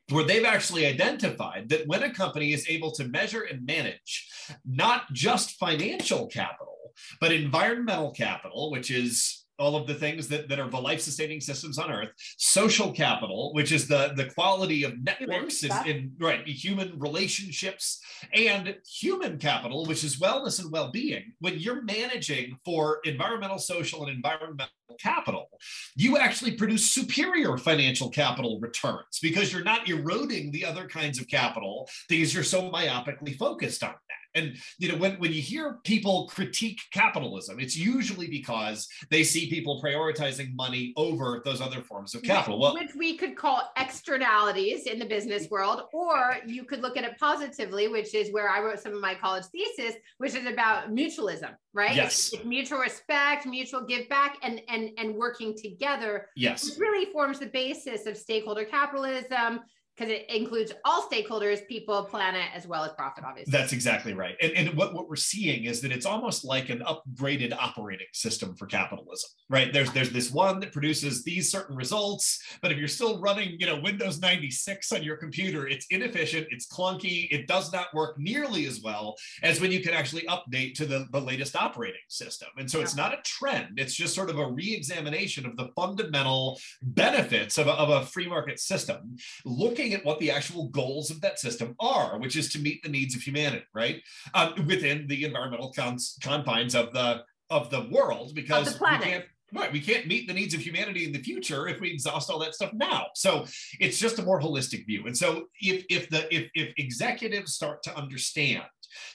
where 0.09 0.23
they've 0.23 0.45
actually 0.45 0.85
identified 0.85 1.69
that 1.69 1.87
when 1.87 2.03
a 2.03 2.13
company 2.13 2.53
is 2.53 2.67
able 2.69 2.91
to 2.91 3.07
measure 3.07 3.41
and 3.41 3.65
manage 3.65 4.29
not 4.65 5.11
just 5.13 5.57
financial 5.57 6.27
capital, 6.27 6.93
but 7.19 7.31
environmental 7.31 8.11
capital, 8.11 8.71
which 8.71 8.91
is 8.91 9.44
all 9.59 9.75
of 9.75 9.87
the 9.87 9.93
things 9.93 10.27
that, 10.27 10.49
that 10.49 10.59
are 10.59 10.69
the 10.69 10.79
life 10.79 11.01
sustaining 11.01 11.41
systems 11.41 11.77
on 11.77 11.91
earth. 11.91 12.09
Social 12.37 12.91
capital 12.91 13.53
which 13.53 13.71
is 13.71 13.87
the 13.87 14.13
the 14.15 14.25
quality 14.25 14.83
of 14.83 15.01
networks 15.03 15.63
and, 15.63 15.87
and, 15.87 16.11
right 16.19 16.45
human 16.47 16.97
relationships 16.99 18.01
and 18.33 18.75
human 18.87 19.37
capital 19.37 19.85
which 19.85 20.03
is 20.03 20.19
wellness 20.19 20.61
and 20.61 20.71
well-being. 20.71 21.33
When 21.39 21.57
you're 21.57 21.83
managing 21.83 22.57
for 22.63 22.99
environmental 23.05 23.59
social 23.59 24.05
and 24.05 24.15
environmental 24.15 24.67
capital 24.99 25.49
you 25.95 26.17
actually 26.17 26.51
produce 26.51 26.91
superior 26.91 27.57
financial 27.57 28.09
capital 28.09 28.59
returns 28.61 29.19
because 29.21 29.51
you're 29.51 29.63
not 29.63 29.89
eroding 29.89 30.51
the 30.51 30.63
other 30.63 30.87
kinds 30.87 31.19
of 31.19 31.27
capital 31.27 31.89
because 32.07 32.33
you're 32.33 32.43
so 32.43 32.69
myopically 32.71 33.35
focused 33.35 33.83
on 33.83 33.89
that 33.89 34.24
and 34.35 34.57
you 34.77 34.91
know, 34.91 34.97
when, 34.97 35.13
when 35.13 35.31
you 35.31 35.41
hear 35.41 35.79
people 35.83 36.27
critique 36.27 36.81
capitalism, 36.91 37.59
it's 37.59 37.75
usually 37.75 38.27
because 38.27 38.87
they 39.09 39.23
see 39.23 39.49
people 39.49 39.81
prioritizing 39.81 40.53
money 40.55 40.93
over 40.97 41.41
those 41.45 41.61
other 41.61 41.81
forms 41.81 42.13
of 42.13 42.21
capital. 42.21 42.59
Well, 42.59 42.73
which 42.73 42.93
we 42.95 43.17
could 43.17 43.35
call 43.35 43.71
externalities 43.77 44.85
in 44.85 44.99
the 44.99 45.05
business 45.05 45.49
world, 45.49 45.83
or 45.93 46.37
you 46.45 46.65
could 46.65 46.81
look 46.81 46.97
at 46.97 47.03
it 47.03 47.17
positively, 47.19 47.87
which 47.87 48.13
is 48.13 48.31
where 48.31 48.49
I 48.49 48.61
wrote 48.61 48.79
some 48.79 48.93
of 48.93 49.01
my 49.01 49.15
college 49.15 49.45
thesis, 49.45 49.95
which 50.17 50.35
is 50.35 50.45
about 50.45 50.91
mutualism, 50.91 51.55
right? 51.73 51.95
Yes. 51.95 52.31
It's, 52.33 52.43
mutual 52.45 52.79
respect, 52.79 53.45
mutual 53.45 53.85
give 53.85 54.07
back, 54.09 54.37
and 54.43 54.61
and 54.67 54.91
and 54.97 55.15
working 55.15 55.55
together. 55.55 56.27
Yes. 56.35 56.77
really 56.77 57.11
forms 57.11 57.39
the 57.39 57.47
basis 57.47 58.05
of 58.05 58.17
stakeholder 58.17 58.65
capitalism 58.65 59.61
because 59.95 60.11
it 60.11 60.25
includes 60.29 60.73
all 60.83 61.07
stakeholders, 61.09 61.65
people, 61.67 62.03
planet, 62.03 62.49
as 62.53 62.67
well 62.67 62.83
as 62.83 62.91
profit, 62.93 63.23
obviously. 63.25 63.51
That's 63.51 63.71
exactly 63.71 64.13
right. 64.13 64.35
And, 64.41 64.51
and 64.53 64.73
what, 64.77 64.93
what 64.93 65.07
we're 65.07 65.15
seeing 65.15 65.65
is 65.65 65.79
that 65.81 65.91
it's 65.91 66.05
almost 66.05 66.43
like 66.43 66.69
an 66.69 66.79
upgraded 66.79 67.55
operating 67.55 68.07
system 68.13 68.55
for 68.55 68.65
capitalism, 68.65 69.29
right? 69.49 69.71
There's 69.71 69.91
there's 69.91 70.09
this 70.09 70.31
one 70.31 70.59
that 70.59 70.73
produces 70.73 71.23
these 71.23 71.49
certain 71.49 71.75
results, 71.75 72.41
but 72.61 72.71
if 72.71 72.77
you're 72.77 72.87
still 72.87 73.21
running, 73.21 73.55
you 73.59 73.65
know, 73.65 73.79
Windows 73.79 74.19
96 74.19 74.91
on 74.91 75.03
your 75.03 75.15
computer, 75.17 75.67
it's 75.67 75.85
inefficient, 75.89 76.47
it's 76.51 76.67
clunky, 76.67 77.27
it 77.31 77.47
does 77.47 77.71
not 77.71 77.93
work 77.93 78.17
nearly 78.19 78.65
as 78.65 78.81
well 78.81 79.15
as 79.43 79.61
when 79.61 79.71
you 79.71 79.81
can 79.81 79.93
actually 79.93 80.23
update 80.23 80.73
to 80.75 80.85
the, 80.85 81.07
the 81.11 81.19
latest 81.19 81.55
operating 81.55 82.01
system. 82.09 82.49
And 82.57 82.69
so 82.69 82.81
it's 82.81 82.95
not 82.95 83.13
a 83.13 83.21
trend, 83.23 83.79
it's 83.79 83.93
just 83.93 84.13
sort 84.13 84.29
of 84.29 84.39
a 84.39 84.51
re-examination 84.51 85.45
of 85.45 85.55
the 85.55 85.69
fundamental 85.75 86.59
benefits 86.81 87.57
of 87.57 87.67
a, 87.67 87.71
of 87.71 87.89
a 87.89 88.05
free 88.05 88.27
market 88.27 88.59
system, 88.59 89.15
looking 89.45 89.84
looking 89.85 89.99
at 89.99 90.05
what 90.05 90.19
the 90.19 90.31
actual 90.31 90.67
goals 90.69 91.11
of 91.11 91.21
that 91.21 91.39
system 91.39 91.75
are, 91.79 92.17
which 92.19 92.35
is 92.35 92.51
to 92.53 92.59
meet 92.59 92.81
the 92.83 92.89
needs 92.89 93.15
of 93.15 93.21
humanity, 93.21 93.65
right? 93.73 94.01
Um, 94.33 94.65
within 94.67 95.07
the 95.07 95.23
environmental 95.23 95.71
cons- 95.71 96.17
confines 96.21 96.75
of 96.75 96.93
the 96.93 97.23
of 97.51 97.69
the 97.69 97.87
world, 97.91 98.33
because 98.33 98.77
the 98.77 98.83
we 98.83 98.97
can't 98.97 99.25
Right. 99.53 99.71
We 99.71 99.79
can't 99.79 100.07
meet 100.07 100.27
the 100.27 100.33
needs 100.33 100.55
of 100.55 100.59
humanity 100.59 101.05
in 101.05 101.13
the 101.13 101.21
future 101.21 101.67
if 101.67 101.79
we 101.79 101.91
exhaust 101.91 102.31
all 102.31 102.39
that 102.39 102.55
stuff 102.55 102.73
now. 102.73 103.05
So 103.13 103.45
it's 103.79 103.99
just 103.99 104.17
a 104.17 104.23
more 104.23 104.41
holistic 104.41 104.87
view. 104.87 105.05
And 105.05 105.15
so 105.15 105.45
if 105.61 105.85
if 105.87 106.09
the 106.09 106.27
if 106.35 106.49
if 106.55 106.73
executives 106.77 107.53
start 107.53 107.83
to 107.83 107.95
understand 107.95 108.63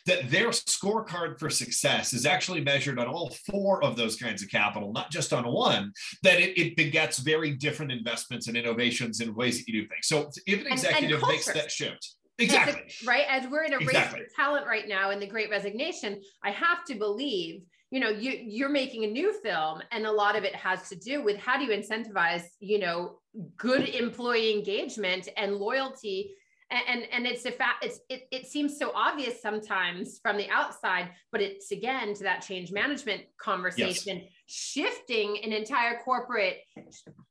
that 0.07 0.31
their 0.31 0.49
scorecard 0.49 1.39
for 1.39 1.51
success 1.51 2.13
is 2.13 2.27
actually 2.27 2.61
measured 2.63 2.99
on 2.99 3.07
all 3.07 3.31
four 3.51 3.83
of 3.85 3.97
those 3.97 4.17
kinds 4.17 4.43
of 4.43 4.51
capital, 4.51 4.93
not 4.93 5.11
just 5.11 5.33
on 5.33 5.47
one, 5.47 5.93
that 6.23 6.41
it, 6.41 6.59
it 6.59 6.77
begets 6.77 7.19
very 7.19 7.55
different 7.55 7.93
investments 7.93 8.49
and 8.49 8.57
innovations 8.57 9.21
in 9.21 9.35
ways 9.35 9.59
that 9.59 9.69
you 9.69 9.83
do 9.83 9.89
things. 9.89 10.07
So 10.07 10.31
if 10.47 10.61
an 10.67 10.73
executive 10.73 11.23
and, 11.23 11.23
and 11.23 11.33
makes 11.33 11.53
that 11.53 11.71
shift, 11.71 12.17
Exactly. 12.41 12.83
right. 13.07 13.25
As 13.29 13.47
we're 13.49 13.65
in 13.65 13.75
a 13.75 13.79
exactly. 13.79 14.21
race 14.21 14.31
for 14.31 14.43
talent 14.43 14.67
right 14.67 14.89
now 14.89 15.11
in 15.11 15.21
the 15.21 15.27
great 15.27 15.51
resignation, 15.51 16.21
I 16.43 16.51
have 16.51 16.85
to 16.87 16.95
believe, 16.95 17.63
you 17.91 18.01
know, 18.01 18.09
you 18.09 18.33
you're 18.33 18.71
making 18.71 19.05
a 19.05 19.09
new 19.09 19.33
film 19.43 19.83
and 19.93 20.07
a 20.07 20.13
lot 20.13 20.37
of 20.37 20.45
it 20.45 20.55
has 20.55 20.89
to 20.89 20.97
do 20.97 21.23
with 21.23 21.37
how 21.37 21.59
do 21.59 21.65
you 21.65 21.71
incentivize, 21.77 22.45
you 22.59 22.79
know, 22.79 23.19
good 23.57 23.89
employee 23.89 24.53
engagement 24.53 25.29
and 25.37 25.57
loyalty 25.57 26.33
and 26.71 27.07
and 27.13 27.27
it's 27.27 27.45
a 27.45 27.51
fact 27.51 27.85
it's 27.85 28.01
it, 28.09 28.29
it 28.31 28.47
seems 28.47 28.79
so 28.79 28.93
obvious 28.95 29.43
sometimes 29.43 30.19
from 30.23 30.37
the 30.37 30.49
outside 30.51 31.11
but 31.33 31.41
it's 31.41 31.71
again 31.73 32.15
to 32.15 32.23
that 32.23 32.41
change 32.41 32.71
management 32.71 33.23
conversation 33.39 34.19
yes. 34.19 34.29
shifting 34.47 35.39
an 35.43 35.53
entire 35.53 35.99
corporate 36.05 36.59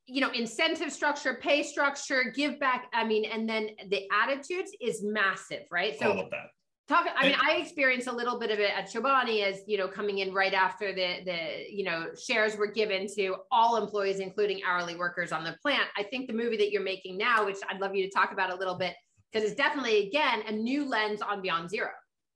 you 0.06 0.20
know 0.20 0.30
incentive 0.30 0.92
structure 0.92 1.38
pay 1.40 1.62
structure 1.62 2.32
give 2.34 2.58
back 2.60 2.86
i 2.92 3.04
mean 3.04 3.24
and 3.24 3.48
then 3.48 3.68
the 3.88 4.06
attitudes 4.22 4.72
is 4.80 5.02
massive 5.02 5.62
right? 5.70 5.98
So 5.98 6.12
all 6.12 6.20
of 6.20 6.30
that. 6.30 6.48
talk 6.88 7.06
i 7.16 7.26
mean 7.26 7.36
i 7.42 7.56
experienced 7.56 8.08
a 8.08 8.12
little 8.12 8.38
bit 8.38 8.50
of 8.50 8.58
it 8.58 8.70
at 8.76 8.90
chobani 8.92 9.42
as 9.42 9.62
you 9.66 9.78
know 9.78 9.88
coming 9.88 10.18
in 10.18 10.34
right 10.34 10.54
after 10.54 10.92
the 10.92 11.24
the 11.24 11.64
you 11.70 11.84
know 11.84 12.08
shares 12.14 12.56
were 12.56 12.66
given 12.66 13.06
to 13.14 13.36
all 13.50 13.76
employees 13.76 14.18
including 14.18 14.60
hourly 14.66 14.96
workers 14.96 15.32
on 15.32 15.44
the 15.44 15.56
plant. 15.62 15.84
I 15.96 16.02
think 16.02 16.26
the 16.26 16.34
movie 16.34 16.58
that 16.58 16.70
you're 16.70 16.82
making 16.82 17.16
now 17.16 17.46
which 17.46 17.56
i'd 17.70 17.80
love 17.80 17.94
you 17.94 18.04
to 18.04 18.10
talk 18.10 18.32
about 18.32 18.50
a 18.52 18.56
little 18.56 18.76
bit 18.76 18.94
because 19.30 19.46
it's 19.48 19.56
definitely 19.56 20.06
again 20.06 20.42
a 20.48 20.52
new 20.52 20.84
lens 20.84 21.20
on 21.22 21.42
beyond 21.42 21.70
zero 21.70 21.90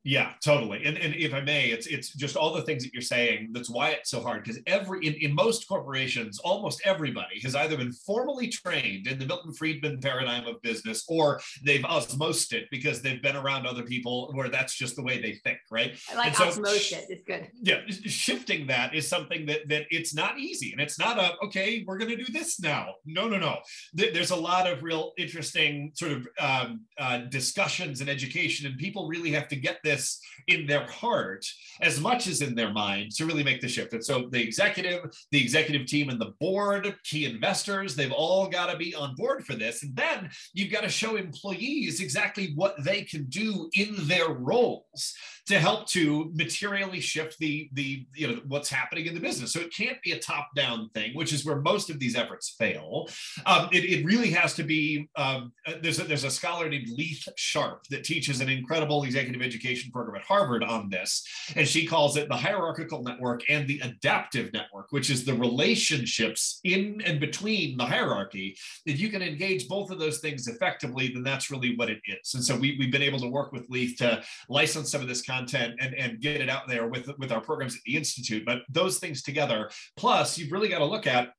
yeah, 0.05 0.33
totally. 0.45 0.85
And, 0.85 0.99
and 0.99 1.15
if 1.15 1.33
I 1.33 1.41
may, 1.41 1.69
it's 1.69 1.87
it's 1.87 2.13
just 2.13 2.37
all 2.37 2.53
the 2.53 2.61
things 2.61 2.85
that 2.85 2.93
you're 2.93 3.01
saying. 3.01 3.49
That's 3.53 3.71
why 3.71 3.91
it's 3.91 4.11
so 4.11 4.21
hard 4.21 4.45
because 4.45 4.61
every 4.67 5.07
in, 5.07 5.15
in 5.15 5.35
most 5.35 5.67
corporations, 5.67 6.39
almost 6.41 6.83
everybody 6.85 7.41
has 7.41 7.55
either 7.55 7.79
been 7.79 7.93
formally 7.93 8.49
trained 8.49 9.07
in 9.07 9.19
the 9.19 9.25
Milton 9.25 9.55
Friedman 9.55 10.01
paradigm 10.01 10.47
of 10.47 10.61
business 10.61 11.05
or 11.09 11.41
they've 11.65 11.81
osmosed 11.85 12.53
it 12.53 12.67
because 12.71 13.01
they've 13.01 13.23
been 13.23 13.35
around 13.35 13.67
other 13.67 13.83
people 13.83 14.31
where 14.35 14.51
that's 14.51 14.75
just 14.75 14.95
the 14.95 15.03
way 15.03 15.23
they 15.23 15.37
think, 15.43 15.59
right? 15.71 15.99
I 16.13 16.17
like 16.17 16.37
so, 16.37 16.49
osmosis. 16.49 17.07
It's 17.09 17.23
good. 17.23 17.49
Yeah, 17.63 17.81
shifting 17.89 18.67
that 18.67 18.95
is 18.95 19.09
something 19.09 19.47
that 19.47 19.67
that 19.69 19.87
it's 19.91 20.15
not 20.15 20.39
easy, 20.39 20.73
and 20.73 20.83
it's 20.83 20.99
not 20.99 21.19
a 21.19 21.33
okay. 21.47 21.83
We're 21.87 21.99
going 21.99 22.11
to 22.11 22.23
do 22.23 22.31
this 22.31 22.61
now. 22.61 22.97
No, 23.07 23.27
no, 23.27 23.39
no. 23.39 23.57
There's 23.95 24.33
a 24.33 24.37
lot 24.37 24.71
of 24.71 24.83
real 24.83 25.13
interesting 25.17 25.93
sort 25.95 26.13
of 26.13 26.29
um, 26.39 26.83
uh, 26.99 27.19
discussions 27.31 28.03
and 28.03 28.11
education, 28.11 28.67
and 28.67 28.77
people 28.77 29.09
really 29.09 29.31
have 29.31 29.49
to 29.49 29.57
get 29.57 29.79
this 29.83 29.94
this 29.95 30.21
in 30.49 30.67
their 30.67 30.87
heart 30.87 31.47
as 31.81 32.01
much 32.01 32.27
as 32.27 32.43
in 32.43 32.55
their 32.55 32.73
mind 32.73 33.11
to 33.13 33.27
really 33.27 33.43
make 33.43 33.61
the 33.61 33.69
shift. 33.69 33.93
And 33.93 34.05
so 34.05 34.29
the 34.31 34.43
executive, 34.43 35.05
the 35.31 35.41
executive 35.41 35.87
team, 35.87 36.09
and 36.11 36.21
the 36.21 36.35
board, 36.41 36.95
key 37.05 37.25
investors, 37.25 37.97
they've 37.97 38.13
all 38.13 38.49
got 38.49 38.71
to 38.71 38.77
be 38.77 38.95
on 38.95 39.15
board 39.15 39.45
for 39.45 39.55
this. 39.55 39.83
And 39.83 39.97
then 39.97 40.31
you've 40.53 40.73
got 40.73 40.83
to 40.83 40.89
show 40.89 41.17
employees 41.17 42.01
exactly 42.01 42.53
what 42.55 42.83
they 42.85 43.03
can 43.03 43.25
do 43.25 43.71
in 43.75 43.95
their 44.07 44.29
roles 44.29 45.15
to 45.47 45.59
help 45.59 45.87
to 45.87 46.31
materially 46.35 47.01
shift 47.01 47.39
the 47.39 47.69
the 47.75 48.07
you 48.15 48.27
know 48.27 48.41
what's 48.49 48.71
happening 48.71 49.07
in 49.07 49.15
the 49.15 49.21
business. 49.21 49.53
So 49.53 49.61
it 49.61 49.75
can't 49.75 50.01
be 50.03 50.13
a 50.13 50.19
top 50.19 50.49
down 50.57 50.89
thing, 50.95 51.15
which 51.15 51.33
is 51.33 51.45
where 51.45 51.61
most 51.61 51.91
of 51.91 51.99
these 51.99 52.17
efforts 52.17 52.55
fail. 52.59 53.09
Um, 53.45 53.69
it, 53.73 53.85
it, 53.85 54.05
really 54.05 54.31
has 54.31 54.55
to 54.55 54.63
be. 54.63 55.09
Um, 55.17 55.53
uh, 55.67 55.75
there's 55.83 56.01
a, 56.01 56.05
there's 56.05 56.25
a 56.25 56.31
scholar 56.31 56.69
named 56.69 56.89
Leith 56.89 57.27
Sharp 57.37 57.85
that 57.91 58.05
teaches 58.05 58.41
an 58.41 58.49
incredible 58.49 59.05
executive 59.05 59.43
education 59.43 59.84
program 59.91 60.17
at 60.17 60.27
Harvard 60.27 60.63
on 60.63 60.89
this, 60.89 61.27
and 61.57 61.67
she 61.67 61.87
calls 61.87 62.17
it 62.17 62.29
the 62.29 62.37
hierarchical 62.37 63.03
network 63.03 63.43
and 63.49 63.67
the 63.67 63.81
adaptive 63.81 64.53
network, 64.53 64.87
which 64.91 65.11
is 65.11 65.25
the 65.25 65.35
relationships 65.35 66.61
in 66.65 67.01
and 67.05 67.21
between 67.21 67.77
the 67.77 67.85
hierarchy. 67.85 68.57
If 68.87 69.01
you 69.01 69.09
can 69.09 69.23
engage 69.23 69.69
both 69.69 69.91
of 69.91 69.99
those 69.99 70.19
things 70.19 70.49
effectively, 70.49 71.09
then 71.09 71.23
that's 71.23 71.51
really 71.51 71.77
what 71.77 71.91
it 71.91 72.01
is. 72.07 72.35
And 72.35 72.45
so 72.45 72.57
we, 72.57 72.77
we've 72.79 72.93
been 72.93 73.03
able 73.03 73.21
to 73.21 73.29
work 73.29 73.53
with 73.53 73.69
Leith 73.69 73.97
to 73.99 74.23
license 74.49 74.91
some 74.91 75.01
of 75.01 75.09
this 75.09 75.23
content 75.23 75.75
and, 75.81 75.95
and 75.95 76.21
get 76.21 76.41
it 76.41 76.49
out 76.49 76.69
there 76.69 76.89
with, 76.89 77.11
with 77.19 77.33
our 77.33 77.41
programs 77.41 77.75
at 77.75 77.83
the 77.85 77.97
Institute. 77.97 78.45
But 78.45 78.63
those 78.69 78.99
things 78.99 79.23
together, 79.23 79.71
plus 79.97 80.39
you've 80.39 80.53
really 80.53 80.69
got 80.69 80.79
to 80.79 80.85
look 80.85 81.07
at 81.07 81.31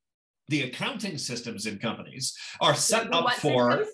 the 0.47 0.63
accounting 0.63 1.17
systems 1.17 1.65
in 1.65 1.79
companies 1.79 2.35
are 2.61 2.75
set 2.75 3.11
up 3.13 3.31
for 3.33 3.71
systems? 3.71 3.89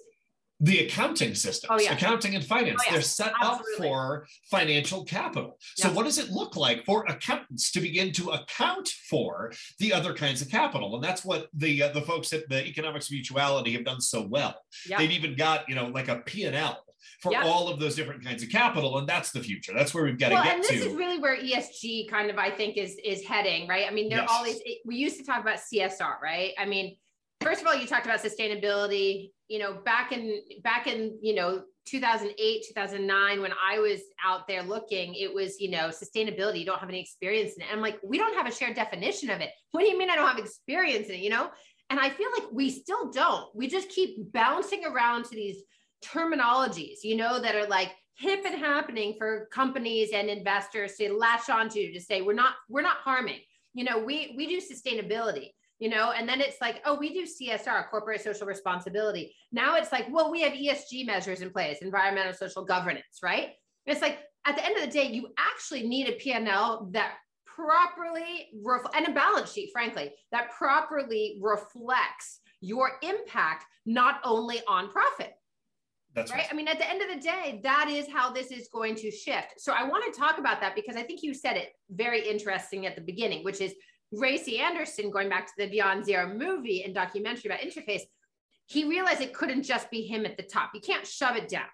The 0.63 0.85
accounting 0.85 1.33
systems, 1.33 1.69
oh, 1.71 1.79
yeah. 1.81 1.93
accounting 1.93 2.35
and 2.35 2.45
finance. 2.45 2.79
Oh, 2.81 2.83
yeah. 2.85 2.93
They're 2.93 3.01
set 3.01 3.33
Absolutely. 3.41 3.65
up 3.65 3.77
for 3.77 4.27
financial 4.51 5.03
capital. 5.03 5.57
So, 5.75 5.91
what 5.91 6.05
does 6.05 6.19
it 6.19 6.29
look 6.29 6.55
like 6.55 6.85
for 6.85 7.03
accountants 7.05 7.71
to 7.71 7.81
begin 7.81 8.11
to 8.13 8.29
account 8.29 8.87
for 9.09 9.51
the 9.79 9.91
other 9.91 10.13
kinds 10.13 10.41
of 10.41 10.49
capital? 10.49 10.93
And 10.95 11.03
that's 11.03 11.25
what 11.25 11.47
the 11.53 11.83
uh, 11.83 11.89
the 11.89 12.01
folks 12.01 12.31
at 12.31 12.47
the 12.47 12.65
Economics 12.65 13.09
Mutuality 13.11 13.73
have 13.73 13.83
done 13.83 13.99
so 14.01 14.21
well. 14.21 14.55
They've 14.87 15.11
even 15.11 15.35
got 15.35 15.67
you 15.67 15.73
know 15.73 15.87
like 15.87 16.09
a 16.09 16.17
P 16.17 16.45
and 16.45 16.55
L 16.55 16.83
for 17.19 17.31
yep. 17.31 17.45
all 17.45 17.67
of 17.67 17.79
those 17.79 17.95
different 17.95 18.23
kinds 18.23 18.43
of 18.43 18.49
capital 18.49 18.97
and 18.97 19.07
that's 19.07 19.31
the 19.31 19.39
future 19.39 19.73
that's 19.75 19.93
where 19.93 20.03
we've 20.03 20.19
got 20.19 20.31
well, 20.31 20.41
to 20.41 20.47
get 20.47 20.55
and 20.55 20.63
this 20.63 20.69
to 20.69 20.89
is 20.89 20.93
really 20.93 21.19
where 21.19 21.37
esg 21.37 22.09
kind 22.09 22.29
of 22.29 22.37
i 22.37 22.49
think 22.49 22.77
is 22.77 22.97
is 23.03 23.23
heading 23.23 23.67
right 23.67 23.85
i 23.87 23.91
mean 23.91 24.09
there 24.09 24.19
yes. 24.19 24.29
are 24.29 24.37
all 24.37 24.43
these 24.43 24.59
we 24.85 24.95
used 24.95 25.17
to 25.17 25.23
talk 25.23 25.39
about 25.41 25.57
csr 25.57 26.19
right 26.21 26.53
i 26.57 26.65
mean 26.65 26.95
first 27.41 27.61
of 27.61 27.67
all 27.67 27.75
you 27.75 27.87
talked 27.87 28.05
about 28.05 28.19
sustainability 28.19 29.31
you 29.51 29.59
know 29.59 29.73
back 29.73 30.13
in 30.13 30.41
back 30.63 30.87
in 30.87 31.17
you 31.21 31.35
know 31.35 31.63
2008 31.85 32.63
2009 32.67 33.41
when 33.41 33.51
i 33.61 33.79
was 33.79 33.99
out 34.23 34.47
there 34.47 34.63
looking 34.63 35.13
it 35.15 35.33
was 35.33 35.59
you 35.59 35.69
know 35.69 35.89
sustainability. 35.89 36.59
You 36.59 36.65
don't 36.65 36.79
have 36.79 36.89
any 36.89 37.01
experience 37.01 37.55
in 37.55 37.63
it. 37.63 37.65
And 37.65 37.75
i'm 37.75 37.81
like 37.81 37.99
we 38.01 38.17
don't 38.17 38.35
have 38.35 38.47
a 38.47 38.51
shared 38.51 38.75
definition 38.75 39.29
of 39.29 39.41
it. 39.41 39.49
What 39.71 39.81
do 39.81 39.87
you 39.87 39.97
mean 39.97 40.09
i 40.09 40.15
don't 40.15 40.27
have 40.27 40.39
experience 40.39 41.07
in 41.09 41.15
it 41.15 41.21
you 41.21 41.29
know? 41.29 41.49
And 41.89 41.99
i 41.99 42.09
feel 42.09 42.29
like 42.37 42.47
we 42.53 42.69
still 42.69 43.11
don't. 43.11 43.53
We 43.53 43.67
just 43.67 43.89
keep 43.89 44.31
bouncing 44.31 44.85
around 44.85 45.25
to 45.25 45.35
these 45.35 45.57
terminologies, 46.01 46.99
you 47.03 47.15
know, 47.15 47.41
that 47.41 47.55
are 47.55 47.67
like 47.67 47.91
hip 48.17 48.43
and 48.45 48.55
happening 48.55 49.15
for 49.17 49.47
companies 49.51 50.11
and 50.13 50.29
investors 50.29 50.95
to 50.95 51.13
latch 51.13 51.49
onto 51.49 51.91
to 51.91 51.99
say 51.99 52.21
we're 52.21 52.33
not 52.33 52.53
we're 52.69 52.81
not 52.81 52.97
harming. 52.97 53.39
You 53.73 53.83
know, 53.83 53.99
we 53.99 54.33
we 54.37 54.47
do 54.47 54.61
sustainability 54.61 55.51
you 55.81 55.89
know 55.89 56.11
and 56.11 56.29
then 56.29 56.39
it's 56.39 56.61
like 56.61 56.81
oh 56.85 56.95
we 56.97 57.11
do 57.11 57.25
csr 57.25 57.89
corporate 57.89 58.21
social 58.21 58.47
responsibility 58.47 59.35
now 59.51 59.75
it's 59.75 59.91
like 59.91 60.05
well 60.11 60.31
we 60.31 60.41
have 60.41 60.53
esg 60.53 61.05
measures 61.05 61.41
in 61.41 61.49
place 61.49 61.79
environmental 61.81 62.33
social 62.33 62.63
governance 62.63 63.19
right 63.21 63.49
it's 63.85 64.01
like 64.01 64.19
at 64.45 64.55
the 64.55 64.65
end 64.65 64.77
of 64.77 64.83
the 64.83 64.91
day 64.91 65.07
you 65.07 65.27
actually 65.37 65.85
need 65.85 66.07
a 66.07 66.13
p&l 66.13 66.87
that 66.93 67.15
properly 67.45 68.47
ref- 68.63 68.95
and 68.95 69.07
a 69.07 69.11
balance 69.11 69.51
sheet 69.51 69.71
frankly 69.73 70.11
that 70.31 70.51
properly 70.51 71.39
reflects 71.41 72.39
your 72.61 72.91
impact 73.01 73.65
not 73.85 74.21
only 74.23 74.61
on 74.67 74.89
profit 74.89 75.33
that's 76.13 76.29
right. 76.29 76.45
I 76.51 76.53
mean, 76.53 76.67
at 76.67 76.77
the 76.77 76.89
end 76.89 77.01
of 77.01 77.07
the 77.07 77.21
day, 77.21 77.61
that 77.63 77.87
is 77.89 78.05
how 78.11 78.33
this 78.33 78.51
is 78.51 78.67
going 78.67 78.95
to 78.95 79.09
shift. 79.09 79.53
So 79.59 79.71
I 79.71 79.87
want 79.87 80.13
to 80.13 80.19
talk 80.19 80.39
about 80.39 80.59
that 80.59 80.75
because 80.75 80.97
I 80.97 81.03
think 81.03 81.23
you 81.23 81.33
said 81.33 81.55
it 81.55 81.69
very 81.89 82.27
interesting 82.27 82.85
at 82.85 82.97
the 82.97 83.01
beginning, 83.01 83.45
which 83.45 83.61
is 83.61 83.73
Ray 84.11 84.37
C. 84.37 84.59
Anderson, 84.59 85.09
going 85.09 85.29
back 85.29 85.47
to 85.47 85.53
the 85.57 85.67
Beyond 85.67 86.05
Zero 86.05 86.33
movie 86.33 86.83
and 86.83 86.93
documentary 86.93 87.49
about 87.49 87.61
interface, 87.61 88.01
he 88.65 88.85
realized 88.85 89.21
it 89.21 89.33
couldn't 89.33 89.63
just 89.63 89.89
be 89.89 90.01
him 90.01 90.25
at 90.25 90.37
the 90.37 90.43
top. 90.43 90.71
You 90.73 90.81
can't 90.81 91.07
shove 91.07 91.35
it 91.35 91.47
down. 91.47 91.67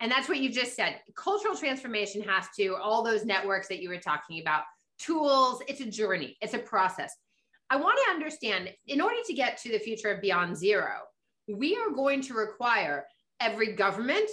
And 0.00 0.10
that's 0.10 0.28
what 0.28 0.38
you 0.38 0.50
just 0.50 0.74
said. 0.74 1.00
Cultural 1.16 1.54
transformation 1.54 2.22
has 2.22 2.46
to, 2.58 2.76
all 2.76 3.02
those 3.02 3.24
networks 3.24 3.68
that 3.68 3.80
you 3.80 3.88
were 3.88 3.98
talking 3.98 4.40
about, 4.40 4.64
tools, 4.98 5.62
it's 5.68 5.80
a 5.80 5.90
journey, 5.90 6.36
it's 6.40 6.54
a 6.54 6.58
process. 6.58 7.14
I 7.70 7.76
want 7.76 7.98
to 8.04 8.12
understand 8.12 8.70
in 8.86 9.00
order 9.00 9.16
to 9.26 9.32
get 9.32 9.56
to 9.62 9.70
the 9.70 9.78
future 9.78 10.12
of 10.12 10.20
Beyond 10.20 10.56
Zero, 10.56 10.94
we 11.48 11.76
are 11.76 11.90
going 11.90 12.20
to 12.22 12.34
require 12.34 13.06
every 13.40 13.72
government, 13.72 14.28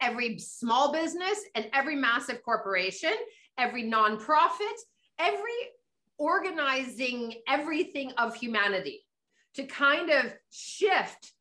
every 0.00 0.38
small 0.38 0.92
business, 0.92 1.40
and 1.54 1.66
every 1.72 1.96
massive 1.96 2.42
corporation, 2.42 3.12
every 3.58 3.84
nonprofit, 3.84 4.76
every 5.18 5.52
organizing 6.20 7.34
everything 7.48 8.12
of 8.18 8.36
humanity 8.36 9.00
to 9.54 9.64
kind 9.64 10.10
of 10.10 10.32
shift 10.50 11.32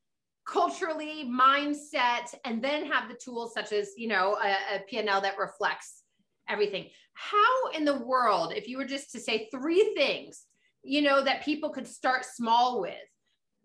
culturally 0.47 1.29
mindset 1.29 2.33
and 2.45 2.63
then 2.63 2.85
have 2.85 3.07
the 3.07 3.15
tools 3.15 3.53
such 3.53 3.71
as 3.71 3.91
you 3.97 4.07
know 4.07 4.35
a, 4.41 4.77
a 4.77 4.79
p&l 4.87 5.21
that 5.21 5.37
reflects 5.37 6.01
everything. 6.47 6.87
How 7.13 7.69
in 7.75 7.83
the 7.85 7.99
world 7.99 8.53
if 8.55 8.67
you 8.67 8.77
were 8.77 8.85
just 8.85 9.11
to 9.11 9.19
say 9.19 9.49
three 9.51 9.93
things 9.95 10.45
you 10.81 11.01
know 11.01 11.21
that 11.23 11.43
people 11.43 11.69
could 11.69 11.85
start 11.85 12.23
small 12.25 12.81
with 12.81 12.95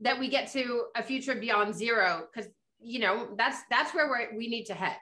that 0.00 0.18
we 0.18 0.28
get 0.28 0.50
to 0.52 0.86
a 0.96 1.02
future 1.02 1.36
beyond 1.36 1.72
zero 1.74 2.26
because 2.34 2.50
you 2.80 2.98
know 2.98 3.28
that's 3.38 3.60
that's 3.70 3.94
where 3.94 4.10
we 4.10 4.36
we 4.36 4.48
need 4.48 4.64
to 4.64 4.74
head. 4.74 4.96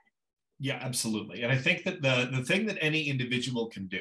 Yeah 0.60 0.78
absolutely. 0.80 1.42
And 1.42 1.50
i 1.50 1.56
think 1.56 1.84
that 1.84 2.02
the 2.02 2.28
the 2.30 2.44
thing 2.44 2.66
that 2.66 2.76
any 2.80 3.04
individual 3.08 3.66
can 3.66 3.86
do 3.86 4.00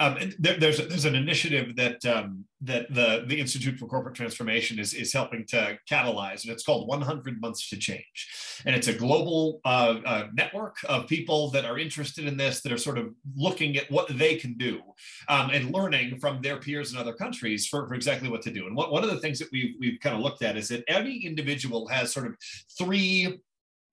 um, 0.00 0.16
there, 0.38 0.58
there's 0.58 0.78
there's 0.88 1.04
an 1.04 1.14
initiative 1.14 1.76
that 1.76 2.04
um, 2.04 2.44
that 2.62 2.92
the 2.92 3.24
the 3.26 3.38
Institute 3.38 3.78
for 3.78 3.86
Corporate 3.86 4.14
Transformation 4.14 4.78
is 4.78 4.94
is 4.94 5.12
helping 5.12 5.44
to 5.48 5.78
catalyze, 5.90 6.42
and 6.42 6.52
it's 6.52 6.64
called 6.64 6.88
100 6.88 7.40
Months 7.40 7.68
to 7.70 7.76
Change, 7.76 8.62
and 8.66 8.74
it's 8.74 8.88
a 8.88 8.92
global 8.92 9.60
uh, 9.64 9.96
uh, 10.04 10.26
network 10.34 10.76
of 10.88 11.06
people 11.06 11.50
that 11.50 11.64
are 11.64 11.78
interested 11.78 12.26
in 12.26 12.36
this, 12.36 12.60
that 12.62 12.72
are 12.72 12.78
sort 12.78 12.98
of 12.98 13.14
looking 13.36 13.76
at 13.76 13.90
what 13.90 14.08
they 14.18 14.36
can 14.36 14.54
do 14.54 14.80
um, 15.28 15.50
and 15.50 15.72
learning 15.72 16.18
from 16.18 16.40
their 16.42 16.58
peers 16.58 16.92
in 16.92 16.98
other 16.98 17.14
countries 17.14 17.66
for, 17.66 17.86
for 17.86 17.94
exactly 17.94 18.28
what 18.28 18.42
to 18.42 18.50
do. 18.50 18.66
And 18.66 18.76
what, 18.76 18.90
one 18.90 19.04
of 19.04 19.10
the 19.10 19.20
things 19.20 19.38
that 19.38 19.48
we've 19.52 19.74
we've 19.78 20.00
kind 20.00 20.16
of 20.16 20.22
looked 20.22 20.42
at 20.42 20.56
is 20.56 20.68
that 20.68 20.84
every 20.88 21.16
individual 21.18 21.86
has 21.88 22.12
sort 22.12 22.26
of 22.26 22.34
three 22.78 23.40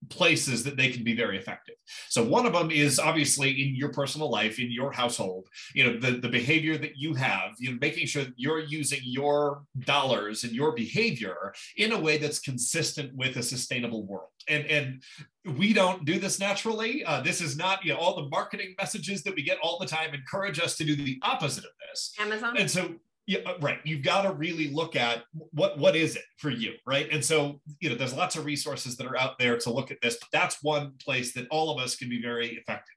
places 0.10 0.64
that 0.64 0.78
they 0.78 0.90
can 0.90 1.04
be 1.04 1.16
very 1.16 1.38
effective. 1.38 1.76
So 2.10 2.24
one 2.24 2.46
of 2.46 2.54
them 2.54 2.72
is 2.72 3.00
obviously 3.00 3.50
in 3.50 3.76
your 3.76 3.90
personal 3.90 4.30
life, 4.30 4.60
in 4.60 4.72
your 4.72 4.92
household, 4.92 5.48
you 5.74 5.84
know, 5.84 6.00
the, 6.00 6.18
the 6.18 6.30
behavior 6.30 6.78
that 6.78 6.98
you 6.98 7.14
have, 7.14 7.52
you 7.60 7.72
know, 7.72 7.78
making 7.80 8.08
sure 8.08 8.24
that 8.24 8.34
you're 8.36 8.60
using 8.60 9.00
your 9.04 9.64
dollars 9.80 10.44
and 10.44 10.54
your 10.54 10.74
behavior 10.74 11.54
in 11.78 11.92
a 11.92 12.00
way 12.00 12.18
that's 12.18 12.40
consistent 12.40 13.14
with 13.16 13.38
a 13.38 13.44
sustainable 13.44 14.06
world. 14.06 14.30
And, 14.48 14.66
and 14.66 15.04
we 15.58 15.74
don't 15.74 16.04
do 16.04 16.20
this 16.20 16.40
naturally. 16.40 17.04
Uh, 17.06 17.22
this 17.22 17.42
is 17.42 17.56
not, 17.58 17.86
you 17.86 17.94
know, 17.94 18.00
all 18.00 18.16
the 18.16 18.30
marketing 18.30 18.76
messages 18.80 19.24
that 19.24 19.36
we 19.36 19.44
get 19.44 19.60
all 19.62 19.78
the 19.80 19.86
time 19.86 20.14
encourage 20.14 20.60
us 20.60 20.76
to 20.78 20.84
do 20.84 20.96
the 20.96 21.20
opposite 21.22 21.64
of 21.64 21.72
this. 21.90 22.14
Amazon. 22.20 22.58
And 22.58 22.70
so 22.70 22.96
yeah, 23.28 23.40
uh, 23.46 23.54
right. 23.62 23.80
You've 23.84 24.04
got 24.04 24.24
to 24.24 24.34
really 24.34 24.72
look 24.72 24.96
at 24.96 25.24
what 25.52 25.78
what 25.78 25.96
is 25.96 26.16
it 26.16 26.24
for 26.38 26.50
you, 26.50 26.74
right? 26.88 27.08
And 27.12 27.24
so, 27.24 27.62
you 27.80 27.90
know, 27.90 27.96
there's 27.96 28.16
lots 28.16 28.36
of 28.36 28.46
resources 28.46 28.98
that 28.98 29.06
are 29.08 29.18
out 29.18 29.38
there 29.38 29.58
to 29.58 29.72
look 29.72 29.92
at 29.92 30.02
this. 30.02 30.18
But 30.20 30.30
that's 30.34 30.64
one 30.64 30.94
place 31.04 31.34
that 31.34 31.48
all 31.50 31.70
of 31.70 31.82
us 31.82 31.96
can 31.96 32.10
be 32.10 32.22
very 32.22 32.48
effective. 32.50 32.96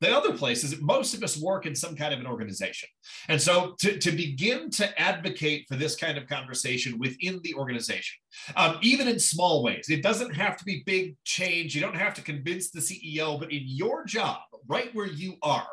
The 0.00 0.16
other 0.16 0.32
place 0.32 0.64
is 0.64 0.70
that 0.70 0.82
most 0.82 1.14
of 1.14 1.22
us 1.22 1.40
work 1.40 1.66
in 1.66 1.74
some 1.74 1.96
kind 1.96 2.14
of 2.14 2.20
an 2.20 2.26
organization. 2.26 2.88
And 3.28 3.40
so 3.40 3.74
to, 3.80 3.98
to 3.98 4.12
begin 4.12 4.70
to 4.72 5.00
advocate 5.00 5.66
for 5.68 5.76
this 5.76 5.96
kind 5.96 6.16
of 6.16 6.26
conversation 6.26 6.98
within 6.98 7.40
the 7.42 7.54
organization, 7.54 8.18
um, 8.56 8.78
even 8.82 9.08
in 9.08 9.18
small 9.18 9.62
ways, 9.62 9.86
it 9.88 10.02
doesn't 10.02 10.34
have 10.34 10.56
to 10.56 10.64
be 10.64 10.82
big 10.86 11.16
change. 11.24 11.74
You 11.74 11.80
don't 11.80 11.96
have 11.96 12.14
to 12.14 12.22
convince 12.22 12.70
the 12.70 12.80
CEO, 12.80 13.38
but 13.38 13.52
in 13.52 13.62
your 13.64 14.04
job, 14.04 14.38
right 14.68 14.94
where 14.94 15.06
you 15.06 15.34
are, 15.42 15.66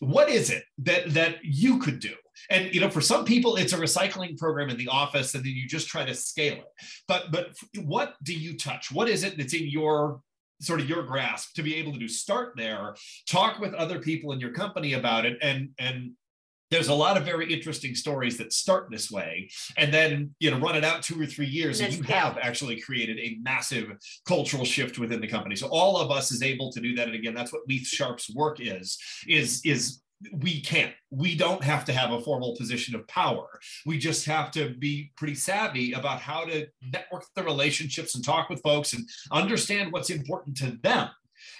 what 0.00 0.28
is 0.28 0.50
it 0.50 0.64
that 0.78 1.14
that 1.14 1.38
you 1.42 1.78
could 1.78 2.00
do? 2.00 2.14
And 2.50 2.74
you 2.74 2.80
know 2.80 2.90
for 2.90 3.00
some 3.00 3.24
people 3.24 3.56
it's 3.56 3.72
a 3.72 3.78
recycling 3.78 4.36
program 4.36 4.68
in 4.68 4.76
the 4.76 4.88
office 4.88 5.34
and 5.34 5.44
then 5.44 5.52
you 5.52 5.66
just 5.66 5.88
try 5.88 6.04
to 6.04 6.14
scale 6.14 6.54
it. 6.54 6.84
But 7.08 7.30
but 7.30 7.56
what 7.84 8.14
do 8.22 8.34
you 8.34 8.56
touch? 8.56 8.90
What 8.92 9.08
is 9.08 9.24
it 9.24 9.36
that's 9.36 9.54
in 9.54 9.66
your 9.66 10.20
sort 10.60 10.80
of 10.80 10.88
your 10.88 11.02
grasp 11.02 11.54
to 11.54 11.62
be 11.62 11.74
able 11.76 11.92
to 11.92 11.98
do? 11.98 12.08
Start 12.08 12.54
there 12.56 12.94
talk 13.28 13.58
with 13.58 13.74
other 13.74 13.98
people 13.98 14.32
in 14.32 14.40
your 14.40 14.52
company 14.52 14.94
about 14.94 15.26
it 15.26 15.38
and 15.42 15.70
and 15.78 16.12
there's 16.70 16.88
a 16.88 16.94
lot 16.94 17.16
of 17.16 17.24
very 17.24 17.52
interesting 17.52 17.94
stories 17.94 18.36
that 18.38 18.52
start 18.52 18.88
this 18.90 19.10
way 19.10 19.48
and 19.76 19.92
then 19.92 20.34
you 20.40 20.50
know 20.50 20.58
run 20.58 20.76
it 20.76 20.84
out 20.84 21.02
two 21.02 21.20
or 21.20 21.26
three 21.26 21.46
years 21.46 21.80
and, 21.80 21.92
and 21.92 21.98
you 21.98 22.14
have 22.14 22.38
actually 22.38 22.80
created 22.80 23.18
a 23.18 23.38
massive 23.42 23.92
cultural 24.26 24.64
shift 24.64 24.98
within 24.98 25.20
the 25.20 25.28
company. 25.28 25.56
So 25.56 25.68
all 25.68 25.98
of 25.98 26.10
us 26.10 26.32
is 26.32 26.42
able 26.42 26.72
to 26.72 26.80
do 26.80 26.94
that 26.96 27.06
and 27.06 27.14
again 27.16 27.34
that's 27.34 27.52
what 27.52 27.62
leith 27.68 27.86
sharp's 27.86 28.34
work 28.34 28.58
is 28.60 28.98
is 29.28 29.60
is 29.64 30.00
we 30.32 30.60
can't. 30.60 30.92
We 31.10 31.36
don't 31.36 31.62
have 31.62 31.84
to 31.86 31.92
have 31.92 32.12
a 32.12 32.20
formal 32.20 32.56
position 32.56 32.94
of 32.94 33.06
power. 33.08 33.46
We 33.84 33.98
just 33.98 34.24
have 34.26 34.50
to 34.52 34.70
be 34.70 35.12
pretty 35.16 35.34
savvy 35.34 35.92
about 35.92 36.20
how 36.20 36.44
to 36.44 36.66
network 36.92 37.24
the 37.34 37.42
relationships 37.42 38.14
and 38.14 38.24
talk 38.24 38.48
with 38.48 38.62
folks 38.62 38.92
and 38.92 39.06
understand 39.30 39.92
what's 39.92 40.10
important 40.10 40.56
to 40.58 40.78
them 40.82 41.10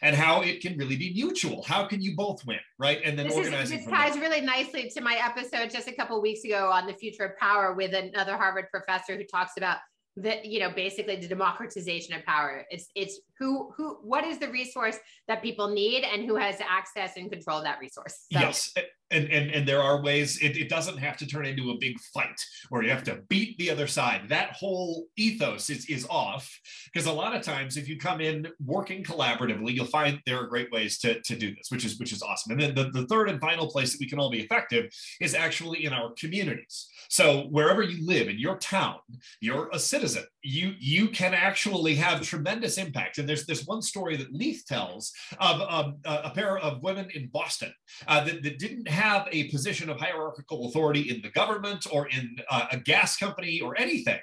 and 0.02 0.16
how 0.16 0.42
it 0.42 0.60
can 0.60 0.76
really 0.76 0.96
be 0.96 1.12
mutual. 1.12 1.62
How 1.62 1.86
can 1.86 2.00
you 2.00 2.16
both 2.16 2.44
win, 2.46 2.58
right? 2.78 3.00
And 3.04 3.18
then 3.18 3.28
this 3.28 3.36
organizing. 3.36 3.78
Is, 3.78 3.84
this 3.84 3.92
ties 3.92 4.14
there. 4.14 4.22
really 4.22 4.40
nicely 4.40 4.90
to 4.90 5.00
my 5.00 5.16
episode 5.22 5.70
just 5.70 5.88
a 5.88 5.92
couple 5.92 6.20
weeks 6.20 6.44
ago 6.44 6.70
on 6.72 6.86
the 6.86 6.94
future 6.94 7.24
of 7.24 7.36
power 7.38 7.74
with 7.74 7.94
another 7.94 8.36
Harvard 8.36 8.66
professor 8.70 9.16
who 9.16 9.24
talks 9.24 9.52
about 9.56 9.78
that 10.16 10.46
you 10.46 10.58
know 10.58 10.70
basically 10.70 11.16
the 11.16 11.28
democratization 11.28 12.14
of 12.14 12.24
power 12.24 12.64
it's 12.70 12.88
it's 12.94 13.20
who 13.38 13.70
who 13.76 13.98
what 14.02 14.24
is 14.24 14.38
the 14.38 14.48
resource 14.48 14.96
that 15.28 15.42
people 15.42 15.68
need 15.68 16.04
and 16.04 16.24
who 16.24 16.36
has 16.36 16.56
access 16.66 17.16
and 17.16 17.30
control 17.30 17.62
that 17.62 17.78
resource 17.80 18.26
so. 18.32 18.40
yes 18.40 18.74
and, 19.10 19.30
and 19.30 19.50
and 19.50 19.68
there 19.68 19.82
are 19.82 20.02
ways 20.02 20.38
it, 20.42 20.56
it 20.56 20.68
doesn't 20.68 20.98
have 20.98 21.16
to 21.18 21.26
turn 21.26 21.46
into 21.46 21.70
a 21.70 21.78
big 21.78 21.98
fight 22.12 22.40
where 22.70 22.82
you 22.82 22.90
have 22.90 23.04
to 23.04 23.20
beat 23.28 23.56
the 23.58 23.70
other 23.70 23.86
side. 23.86 24.28
That 24.28 24.52
whole 24.52 25.06
ethos 25.16 25.70
is 25.70 25.86
is 25.86 26.06
off 26.10 26.50
because 26.92 27.06
a 27.06 27.12
lot 27.12 27.34
of 27.34 27.42
times 27.42 27.76
if 27.76 27.88
you 27.88 27.98
come 27.98 28.20
in 28.20 28.48
working 28.64 29.04
collaboratively 29.04 29.74
you'll 29.74 29.86
find 29.86 30.20
there 30.26 30.38
are 30.40 30.46
great 30.46 30.72
ways 30.72 30.98
to, 30.98 31.20
to 31.22 31.36
do 31.36 31.54
this 31.54 31.68
which 31.70 31.84
is 31.84 31.98
which 31.98 32.12
is 32.12 32.22
awesome. 32.22 32.52
And 32.52 32.60
then 32.60 32.74
the, 32.74 32.90
the 32.90 33.06
third 33.06 33.28
and 33.28 33.40
final 33.40 33.68
place 33.68 33.92
that 33.92 34.00
we 34.00 34.08
can 34.08 34.18
all 34.18 34.30
be 34.30 34.40
effective 34.40 34.90
is 35.20 35.34
actually 35.34 35.84
in 35.84 35.92
our 35.92 36.12
communities. 36.18 36.88
So 37.08 37.42
wherever 37.50 37.82
you 37.82 38.04
live 38.06 38.28
in 38.28 38.38
your 38.38 38.58
town 38.58 38.96
you're 39.40 39.68
a 39.72 39.78
citizen 39.78 40.24
you 40.42 40.74
you 40.78 41.08
can 41.08 41.34
actually 41.34 41.94
have 41.94 42.22
tremendous 42.22 42.78
impact. 42.78 43.18
And 43.18 43.28
there's 43.28 43.46
this 43.46 43.66
one 43.66 43.82
story 43.82 44.16
that 44.16 44.32
leith 44.32 44.64
tells 44.66 45.12
of 45.38 45.60
um, 45.60 45.98
a 46.04 46.30
pair 46.30 46.58
of 46.58 46.82
women 46.82 47.08
in 47.14 47.28
boston 47.28 47.72
uh, 48.06 48.24
that, 48.24 48.42
that 48.42 48.58
didn't 48.58 48.88
have 48.96 49.28
a 49.30 49.48
position 49.50 49.88
of 49.90 50.00
hierarchical 50.00 50.68
authority 50.68 51.10
in 51.10 51.20
the 51.22 51.30
government 51.30 51.86
or 51.92 52.08
in 52.08 52.36
uh, 52.50 52.66
a 52.72 52.78
gas 52.78 53.16
company 53.16 53.60
or 53.60 53.78
anything. 53.78 54.18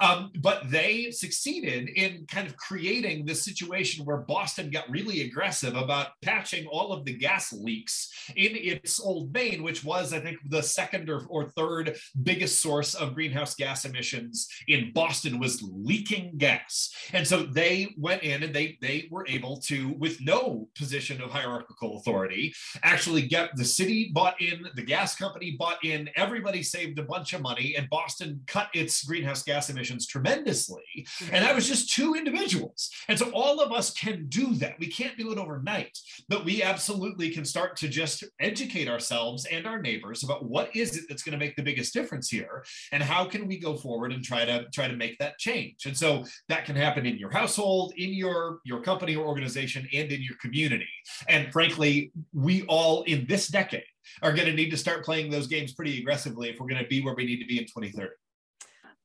Um, 0.00 0.30
but 0.40 0.70
they 0.70 1.10
succeeded 1.10 1.88
in 1.88 2.26
kind 2.28 2.46
of 2.46 2.56
creating 2.56 3.24
this 3.24 3.44
situation 3.44 4.04
where 4.04 4.18
Boston 4.18 4.70
got 4.70 4.88
really 4.90 5.22
aggressive 5.22 5.74
about 5.74 6.08
patching 6.22 6.66
all 6.66 6.92
of 6.92 7.04
the 7.04 7.16
gas 7.16 7.52
leaks 7.52 8.10
in 8.36 8.52
its 8.54 9.00
old 9.00 9.32
main, 9.32 9.62
which 9.62 9.82
was, 9.84 10.12
I 10.12 10.20
think, 10.20 10.36
the 10.48 10.62
second 10.62 11.08
or, 11.10 11.24
or 11.28 11.50
third 11.50 11.96
biggest 12.22 12.60
source 12.62 12.94
of 12.94 13.14
greenhouse 13.14 13.54
gas 13.54 13.84
emissions 13.84 14.48
in 14.68 14.92
Boston 14.92 15.38
was 15.38 15.62
leaking 15.62 16.34
gas. 16.36 16.94
And 17.12 17.26
so 17.26 17.42
they 17.42 17.94
went 17.96 18.22
in 18.22 18.42
and 18.42 18.54
they, 18.54 18.78
they 18.80 19.08
were 19.10 19.26
able 19.28 19.60
to, 19.62 19.94
with 19.98 20.20
no 20.20 20.68
position 20.76 21.22
of 21.22 21.30
hierarchical 21.30 21.98
authority, 21.98 22.52
actually 22.82 23.22
get 23.26 23.50
the 23.56 23.64
city 23.64 24.10
bought 24.18 24.40
in, 24.40 24.66
the 24.74 24.82
gas 24.82 25.14
company 25.14 25.52
bought 25.52 25.84
in, 25.84 26.10
everybody 26.16 26.60
saved 26.60 26.98
a 26.98 27.04
bunch 27.04 27.34
of 27.34 27.40
money, 27.40 27.76
and 27.78 27.88
Boston 27.88 28.40
cut 28.48 28.68
its 28.74 29.04
greenhouse 29.04 29.44
gas 29.44 29.70
emissions 29.70 30.08
tremendously. 30.08 30.82
Mm-hmm. 30.96 31.36
And 31.36 31.44
that 31.44 31.54
was 31.54 31.68
just 31.68 31.94
two 31.94 32.16
individuals. 32.16 32.90
And 33.06 33.16
so 33.16 33.30
all 33.30 33.60
of 33.60 33.70
us 33.70 33.92
can 33.92 34.26
do 34.28 34.54
that. 34.54 34.76
We 34.80 34.88
can't 34.88 35.16
do 35.16 35.30
it 35.30 35.38
overnight, 35.38 35.96
but 36.28 36.44
we 36.44 36.64
absolutely 36.64 37.30
can 37.30 37.44
start 37.44 37.76
to 37.76 37.86
just 37.86 38.24
educate 38.40 38.88
ourselves 38.88 39.44
and 39.44 39.68
our 39.68 39.80
neighbors 39.80 40.24
about 40.24 40.44
what 40.44 40.74
is 40.74 40.96
it 40.96 41.04
that's 41.08 41.22
going 41.22 41.38
to 41.38 41.44
make 41.44 41.54
the 41.54 41.62
biggest 41.62 41.94
difference 41.94 42.28
here 42.28 42.64
and 42.90 43.04
how 43.04 43.24
can 43.24 43.46
we 43.46 43.56
go 43.56 43.76
forward 43.76 44.12
and 44.12 44.24
try 44.24 44.44
to 44.44 44.66
try 44.74 44.88
to 44.88 44.96
make 44.96 45.16
that 45.18 45.38
change. 45.38 45.86
And 45.86 45.96
so 45.96 46.24
that 46.48 46.64
can 46.64 46.74
happen 46.74 47.06
in 47.06 47.18
your 47.18 47.30
household, 47.30 47.92
in 47.96 48.12
your 48.12 48.58
your 48.64 48.80
company 48.80 49.14
or 49.14 49.24
organization 49.28 49.86
and 49.94 50.10
in 50.10 50.22
your 50.22 50.36
community. 50.40 50.88
And 51.28 51.52
frankly, 51.52 52.10
we 52.32 52.64
all 52.64 53.02
in 53.02 53.24
this 53.28 53.46
decade 53.46 53.84
are 54.22 54.32
going 54.32 54.46
to 54.46 54.52
need 54.52 54.70
to 54.70 54.76
start 54.76 55.04
playing 55.04 55.30
those 55.30 55.46
games 55.46 55.72
pretty 55.72 55.98
aggressively 55.98 56.48
if 56.48 56.58
we're 56.58 56.68
going 56.68 56.82
to 56.82 56.88
be 56.88 57.02
where 57.02 57.14
we 57.14 57.24
need 57.24 57.40
to 57.40 57.46
be 57.46 57.58
in 57.58 57.64
2030. 57.64 58.10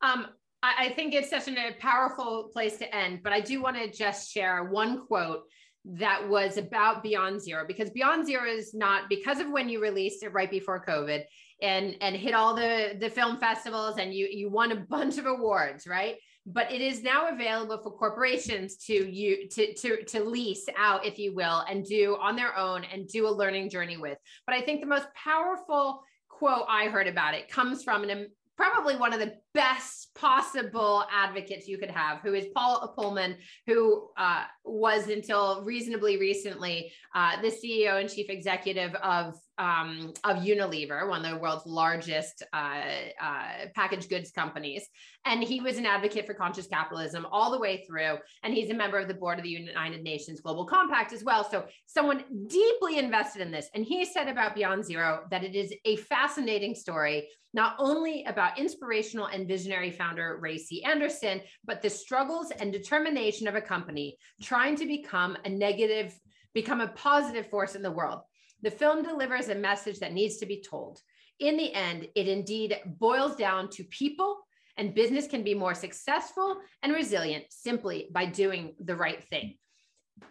Um, 0.02 0.28
I, 0.64 0.94
think 0.96 1.14
it's 1.14 1.30
such 1.30 1.48
a 1.50 1.74
powerful 1.80 2.50
place 2.54 2.78
to 2.78 2.96
end, 2.96 3.20
but 3.22 3.34
I 3.34 3.42
do 3.42 3.62
want 3.62 3.76
to 3.76 3.92
just 3.92 4.32
share 4.32 4.64
one 4.64 5.06
quote 5.06 5.42
that 5.86 6.28
was 6.30 6.58
about 6.58 7.04
Beyond 7.04 7.42
Zero 7.42 7.66
because 7.68 7.90
Beyond 7.90 8.26
Zero 8.26 8.50
is 8.50 8.74
not 8.74 9.10
because 9.10 9.40
of 9.40 9.50
when 9.50 9.68
you 9.68 9.82
released 9.82 10.24
it 10.24 10.30
right 10.30 10.50
before 10.50 10.84
COVID 10.86 11.24
and 11.62 11.96
and 12.00 12.16
hit 12.16 12.34
all 12.34 12.56
the 12.56 12.96
the 13.00 13.10
film 13.10 13.38
festivals 13.38 13.98
and 13.98 14.14
you 14.14 14.28
you 14.32 14.50
won 14.50 14.72
a 14.72 14.78
bunch 14.78 15.18
of 15.18 15.26
awards, 15.26 15.86
right? 15.86 16.16
But 16.46 16.72
it 16.72 16.82
is 16.82 17.04
now 17.04 17.30
available 17.30 17.78
for 17.78 17.92
corporations 17.92 18.76
to 18.88 18.94
you 18.94 19.48
to 19.50 19.74
to 19.76 20.04
to 20.04 20.24
lease 20.24 20.66
out, 20.78 21.06
if 21.06 21.18
you 21.18 21.34
will, 21.34 21.64
and 21.70 21.86
do 21.86 22.18
on 22.20 22.36
their 22.36 22.58
own 22.58 22.84
and 22.84 23.08
do 23.08 23.28
a 23.28 23.30
learning 23.30 23.70
journey 23.70 23.98
with. 23.98 24.18
But 24.46 24.56
I 24.56 24.62
think 24.62 24.82
the 24.82 24.88
most 24.88 25.08
powerful 25.16 26.04
quote 26.28 26.66
I 26.68 26.86
heard 26.88 27.08
about 27.08 27.34
it 27.34 27.50
comes 27.50 27.84
from 27.84 28.04
an 28.04 28.28
probably 28.56 28.96
one 28.96 29.14
of 29.14 29.20
the 29.20 29.34
best 29.54 30.14
possible 30.16 31.06
advocates 31.12 31.68
you 31.68 31.78
could 31.78 31.90
have, 31.90 32.20
who 32.20 32.34
is 32.34 32.46
Paul 32.56 32.94
Polman, 32.98 33.36
who 33.66 34.10
uh, 34.18 34.44
was 34.64 35.08
until 35.08 35.64
reasonably 35.64 36.18
recently 36.18 36.92
uh, 37.16 37.42
the 37.42 37.50
CEO 37.50 38.00
and 38.00 38.10
chief 38.10 38.30
executive 38.30 38.94
of 38.96 39.36
um, 39.58 40.14
of 40.24 40.38
Unilever, 40.38 41.08
one 41.08 41.24
of 41.24 41.32
the 41.32 41.38
world's 41.38 41.66
largest 41.66 42.44
uh, 42.54 42.82
uh, 43.22 43.68
packaged 43.76 44.10
goods 44.10 44.32
companies. 44.32 44.88
And 45.26 45.44
he 45.44 45.62
was 45.62 45.78
an 45.78 45.86
advocate 45.86 46.26
for 46.26 46.34
conscious 46.34 46.68
capitalism 46.68 47.28
all 47.32 47.52
the 47.52 47.60
way 47.60 47.84
through. 47.88 48.18
And 48.44 48.54
he's 48.54 48.70
a 48.70 48.74
member 48.74 48.98
of 48.98 49.08
the 49.08 49.14
board 49.14 49.38
of 49.38 49.44
the 49.44 49.50
United 49.50 50.04
Nations 50.04 50.42
Global 50.42 50.66
Compact 50.66 51.14
as 51.14 51.24
well. 51.24 51.50
So, 51.50 51.66
someone 51.86 52.24
deeply 52.48 52.98
invested 52.98 53.42
in 53.42 53.52
this. 53.52 53.70
And 53.74 53.86
he 53.86 54.06
said 54.06 54.28
about 54.28 54.56
Beyond 54.56 54.84
Zero 54.84 55.26
that 55.30 55.44
it 55.44 55.56
is 55.56 55.74
a 55.86 55.98
fascinating 55.98 56.76
story, 56.76 57.30
not 57.54 57.76
only 57.78 58.26
about 58.26 58.60
inspirational 58.60 59.28
and 59.28 59.48
visionary 59.48 59.92
founder 59.92 60.40
Ray 60.42 60.58
C. 60.58 60.84
Anderson, 60.84 61.42
but 61.64 61.82
the 61.82 61.90
struggles 61.90 62.52
and 62.52 62.74
determination 62.74 63.48
of 63.48 63.56
a 63.56 63.62
company 63.62 64.18
trying 64.42 64.76
to 64.78 64.86
become 64.86 65.38
a 65.46 65.50
negative, 65.50 66.18
become 66.54 66.82
a 66.82 66.88
positive 66.88 67.48
force 67.50 67.76
in 67.76 67.84
the 67.84 67.92
world. 67.92 68.22
The 68.64 68.72
film 68.72 69.04
delivers 69.04 69.50
a 69.50 69.56
message 69.56 70.00
that 70.00 70.14
needs 70.14 70.38
to 70.38 70.46
be 70.46 70.62
told. 70.62 71.02
In 71.40 71.58
the 71.58 71.74
end, 71.74 72.08
it 72.16 72.30
indeed 72.30 72.80
boils 72.86 73.36
down 73.36 73.70
to 73.72 73.84
people, 73.84 74.40
and 74.78 74.96
business 74.96 75.28
can 75.28 75.44
be 75.44 75.54
more 75.54 75.76
successful 75.76 76.58
and 76.82 76.94
resilient 76.94 77.44
simply 77.50 78.08
by 78.12 78.26
doing 78.26 78.74
the 78.80 78.96
right 78.96 79.22
thing. 79.26 79.58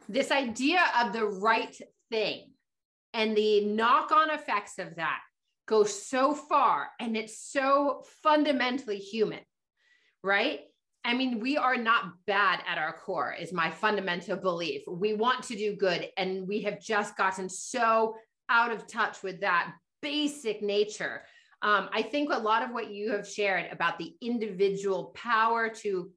This 0.09 0.31
idea 0.31 0.81
of 1.01 1.13
the 1.13 1.27
right 1.27 1.77
thing 2.11 2.53
and 3.13 3.37
the 3.37 3.67
knock 3.67 4.11
on 4.11 4.31
effects 4.31 4.79
of 4.79 4.97
that 4.97 5.21
go 5.67 5.85
so 5.85 6.35
far, 6.35 6.89
and 6.99 7.17
it's 7.17 7.39
so 7.39 8.03
fundamentally 8.23 8.99
human, 8.99 9.41
right? 10.25 10.61
I 11.05 11.15
mean, 11.15 11.41
we 11.41 11.57
are 11.57 11.77
not 11.77 12.13
bad 12.27 12.61
at 12.67 12.79
our 12.79 12.93
core, 12.93 13.35
is 13.39 13.53
my 13.53 13.71
fundamental 13.71 14.37
belief. 14.37 14.83
We 14.87 15.15
want 15.15 15.43
to 15.45 15.57
do 15.57 15.75
good, 15.75 16.09
and 16.17 16.47
we 16.47 16.63
have 16.63 16.81
just 16.81 17.17
gotten 17.17 17.49
so 17.49 18.15
out 18.49 18.71
of 18.71 18.87
touch 18.87 19.23
with 19.23 19.41
that 19.41 19.73
basic 20.01 20.63
nature. 20.63 21.23
Um, 21.63 21.89
I 21.93 22.03
think 22.03 22.33
a 22.33 22.39
lot 22.39 22.63
of 22.63 22.71
what 22.71 22.91
you 22.91 23.11
have 23.13 23.27
shared 23.27 23.71
about 23.73 23.99
the 23.99 24.15
individual 24.21 25.13
power 25.15 25.69
to 25.69 26.11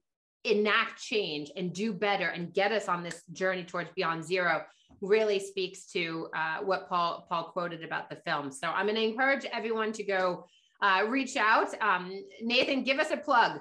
enact 0.44 1.02
change 1.02 1.50
and 1.56 1.72
do 1.72 1.92
better 1.92 2.28
and 2.28 2.54
get 2.54 2.70
us 2.70 2.88
on 2.88 3.02
this 3.02 3.22
journey 3.32 3.64
towards 3.64 3.90
beyond 3.96 4.24
zero 4.24 4.64
really 5.00 5.38
speaks 5.38 5.86
to 5.92 6.28
uh, 6.34 6.58
what 6.58 6.88
Paul 6.88 7.26
Polman 7.30 7.52
quoted 7.52 7.84
about 7.84 8.08
the 8.08 8.16
film. 8.16 8.50
So 8.50 8.68
I'm 8.68 8.86
going 8.86 8.96
to 8.96 9.02
encourage 9.02 9.44
everyone 9.52 9.92
to 9.92 10.04
go 10.04 10.46
uh, 10.80 11.04
reach 11.08 11.36
out. 11.36 11.68
Um, 11.80 12.12
Nathan, 12.40 12.82
give 12.82 12.98
us 12.98 13.10
a 13.10 13.16
plug. 13.16 13.60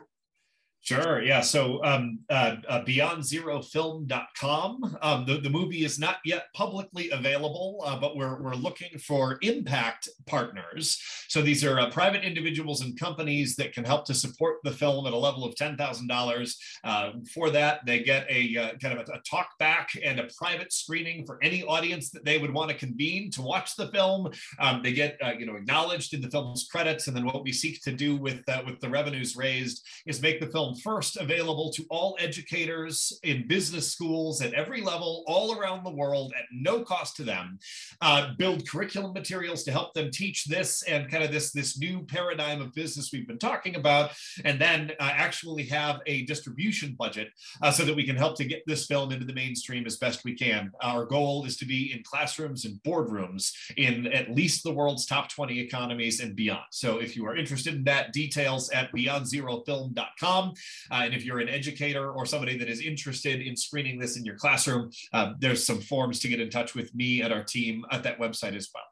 Sure. 0.86 1.22
Yeah. 1.24 1.42
So 1.42 1.84
um, 1.84 2.20
uh, 2.30 2.58
uh, 2.70 2.84
beyondzerofilm.com. 2.84 4.98
Um, 5.02 5.26
the, 5.26 5.38
the 5.38 5.50
movie 5.50 5.84
is 5.84 5.98
not 5.98 6.18
yet 6.24 6.46
publicly 6.54 7.10
available, 7.10 7.82
uh, 7.84 8.00
but 8.00 8.16
we're, 8.16 8.40
we're 8.40 8.54
looking 8.54 9.00
for 9.00 9.40
impact 9.42 10.08
partners. 10.28 11.02
So 11.28 11.42
these 11.42 11.64
are 11.64 11.80
uh, 11.80 11.90
private 11.90 12.24
individuals 12.24 12.82
and 12.82 13.00
companies 13.00 13.56
that 13.56 13.74
can 13.74 13.84
help 13.84 14.06
to 14.06 14.14
support 14.14 14.58
the 14.64 14.70
film 14.70 15.08
at 15.08 15.14
a 15.14 15.18
level 15.18 15.44
of 15.44 15.56
$10,000. 15.56 16.56
Uh, 16.84 17.12
for 17.34 17.50
that, 17.50 17.80
they 17.88 18.04
get 18.04 18.28
a 18.30 18.56
uh, 18.56 18.78
kind 18.78 19.00
of 19.00 19.10
a, 19.10 19.14
a, 19.14 19.20
talk 19.28 19.58
back 19.58 19.90
and 20.04 20.20
a 20.20 20.30
private 20.38 20.72
screening 20.72 21.26
for 21.26 21.40
any 21.42 21.64
audience 21.64 22.12
that 22.12 22.26
they 22.26 22.38
would 22.38 22.54
want 22.54 22.70
to 22.70 22.78
convene 22.78 23.32
to 23.32 23.42
watch 23.42 23.76
the 23.76 23.88
film. 23.88 24.30
Um, 24.60 24.84
they 24.84 24.94
get 24.94 25.18
you 25.40 25.48
know 25.48 25.56
acknowledged 25.56 26.14
in 26.14 26.22
the 26.22 26.30
film's 26.30 26.68
credits, 26.72 27.08
and 27.08 27.18
then 27.18 27.26
what 27.26 27.44
we 27.44 27.52
seek 27.52 27.82
to 27.82 27.92
do 27.92 28.18
with 28.18 28.44
with 28.68 28.80
the 28.82 28.90
revenues 28.90 29.36
raised 29.36 29.84
is 30.06 30.22
make 30.22 30.40
the 30.40 30.46
film 30.46 30.75
first 30.76 31.18
available 31.18 31.72
to 31.72 31.86
all 31.90 32.16
educators 32.20 33.18
in 33.24 33.48
business 33.48 33.92
schools 33.92 34.42
at 34.42 34.54
every 34.54 34.82
level 34.82 35.24
all 35.28 35.58
around 35.58 35.84
the 35.84 35.92
world 35.92 36.34
at 36.38 36.46
no 36.52 36.82
cost 36.82 37.16
to 37.18 37.24
them. 37.24 37.60
Uh, 38.02 38.34
build 38.38 38.68
curriculum 38.68 39.14
materials 39.14 39.64
to 39.64 39.72
help 39.72 39.94
them 39.94 40.12
teach 40.12 40.46
this 40.46 40.84
and 40.84 41.10
kind 41.10 41.24
of 41.24 41.32
this, 41.32 41.52
this 41.52 41.78
new 41.78 42.04
paradigm 42.06 42.62
of 42.62 42.74
business 42.74 43.12
we've 43.12 43.28
been 43.28 43.40
talking 43.40 43.76
about, 43.76 44.12
and 44.44 44.60
then 44.60 44.92
uh, 45.00 45.12
actually 45.14 45.64
have 45.64 46.00
a 46.06 46.24
distribution 46.24 46.96
budget 46.98 47.30
uh, 47.62 47.72
so 47.72 47.84
that 47.86 47.96
we 47.96 48.04
can 48.04 48.16
help 48.16 48.36
to 48.36 48.46
get 48.46 48.64
this 48.66 48.86
film 48.86 49.12
into 49.12 49.26
the 49.26 49.34
mainstream 49.34 49.86
as 49.86 49.98
best 49.98 50.24
we 50.24 50.36
can. 50.36 50.72
Our 50.82 51.06
goal 51.06 51.46
is 51.46 51.58
to 51.58 51.66
be 51.66 51.94
in 51.94 52.04
classrooms 52.04 52.66
and 52.66 52.82
boardrooms 52.84 53.52
in 53.78 54.08
at 54.08 54.32
least 54.32 54.64
the 54.64 54.74
world's 54.74 55.06
top 55.06 55.30
20 55.30 55.60
economies 55.60 56.20
and 56.20 56.36
beyond. 56.36 56.66
So 56.72 57.00
if 57.00 57.16
you 57.16 57.26
are 57.28 57.36
interested 57.36 57.76
in 57.76 57.84
that, 57.86 58.14
details 58.14 58.70
at 58.72 58.92
beyondzerofilm.com. 58.94 60.54
Uh, 60.92 61.02
and 61.04 61.14
if 61.14 61.26
you're 61.26 61.40
an 61.40 61.50
educator 61.50 62.12
or 62.12 62.26
somebody 62.26 62.58
that 62.58 62.70
is 62.70 62.82
interested 62.82 63.42
in 63.42 63.56
screening 63.56 64.00
this 64.00 64.18
in 64.18 64.26
your 64.26 64.36
classroom, 64.36 64.90
uh, 65.14 65.34
there's 65.40 65.66
some 65.66 65.80
forms 65.80 66.20
to 66.20 66.28
get 66.28 66.40
in 66.40 66.50
touch 66.50 66.76
with 66.76 66.94
me 66.96 67.22
and 67.22 67.34
our 67.34 67.44
team 67.44 67.86
at 67.92 68.04
that 68.04 68.20
website 68.20 68.56
as 68.56 68.70
well. 68.74 68.84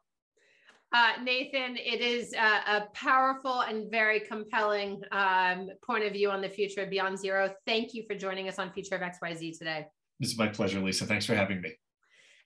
Uh, 0.94 1.20
Nathan, 1.24 1.76
it 1.76 2.00
is 2.00 2.32
a, 2.34 2.76
a, 2.76 2.88
powerful 2.94 3.62
and 3.62 3.90
very 3.90 4.20
compelling 4.20 5.02
um, 5.10 5.68
point 5.84 6.04
of 6.04 6.12
view 6.12 6.30
on 6.30 6.40
the 6.40 6.48
future 6.48 6.82
of 6.82 6.90
Beyond 6.90 7.18
Zero. 7.18 7.52
Thank 7.66 7.94
you 7.94 8.04
for 8.06 8.14
joining 8.14 8.48
us 8.48 8.60
on 8.60 8.70
Future 8.72 8.94
of 8.94 9.00
XYZ 9.00 9.58
today. 9.58 9.86
This 10.20 10.30
is 10.30 10.38
my 10.38 10.46
pleasure, 10.46 10.80
Lisa. 10.80 11.04
Thanks 11.04 11.26
for 11.26 11.34
having 11.34 11.60
me. 11.60 11.72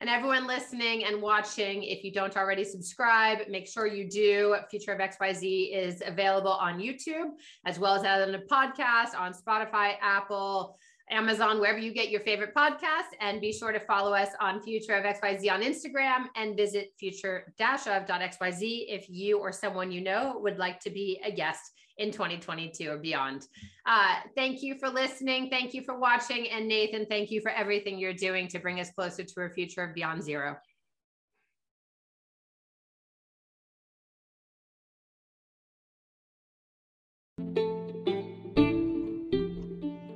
And 0.00 0.08
everyone 0.08 0.46
listening 0.46 1.04
and 1.04 1.20
watching, 1.20 1.82
if 1.82 2.04
you 2.04 2.12
don't 2.12 2.36
already 2.36 2.62
subscribe, 2.62 3.48
make 3.48 3.66
sure 3.66 3.84
you 3.86 4.08
do. 4.08 4.54
Future 4.70 4.92
of 4.92 5.00
XYZ 5.00 5.74
is 5.74 6.02
available 6.06 6.52
on 6.52 6.78
YouTube 6.78 7.30
as 7.66 7.80
well 7.80 7.94
as 7.94 8.04
on 8.04 8.32
a 8.32 8.38
podcast 8.38 9.18
on 9.18 9.32
Spotify, 9.32 9.94
Apple, 10.00 10.78
Amazon, 11.10 11.58
wherever 11.58 11.78
you 11.78 11.92
get 11.92 12.10
your 12.10 12.20
favorite 12.20 12.54
podcast. 12.54 13.10
And 13.20 13.40
be 13.40 13.52
sure 13.52 13.72
to 13.72 13.80
follow 13.80 14.14
us 14.14 14.28
on 14.40 14.62
Future 14.62 14.94
of 14.94 15.04
XYZ 15.04 15.50
on 15.50 15.62
Instagram 15.62 16.26
and 16.36 16.56
visit 16.56 16.92
future-of.xyz 17.00 18.60
if 18.60 19.08
you 19.08 19.40
or 19.40 19.50
someone 19.50 19.90
you 19.90 20.00
know 20.00 20.38
would 20.40 20.58
like 20.58 20.78
to 20.80 20.90
be 20.90 21.20
a 21.24 21.32
guest 21.32 21.72
in 21.98 22.12
2022 22.12 22.90
or 22.90 22.96
beyond. 22.96 23.46
Uh, 23.84 24.16
thank 24.34 24.62
you 24.62 24.78
for 24.78 24.88
listening. 24.88 25.50
Thank 25.50 25.74
you 25.74 25.82
for 25.82 25.98
watching. 25.98 26.48
And 26.50 26.68
Nathan, 26.68 27.06
thank 27.06 27.30
you 27.30 27.40
for 27.40 27.50
everything 27.50 27.98
you're 27.98 28.14
doing 28.14 28.48
to 28.48 28.58
bring 28.58 28.80
us 28.80 28.90
closer 28.90 29.24
to 29.24 29.40
a 29.42 29.50
future 29.50 29.82
of 29.82 29.94
Beyond 29.94 30.22
Zero. 30.22 30.56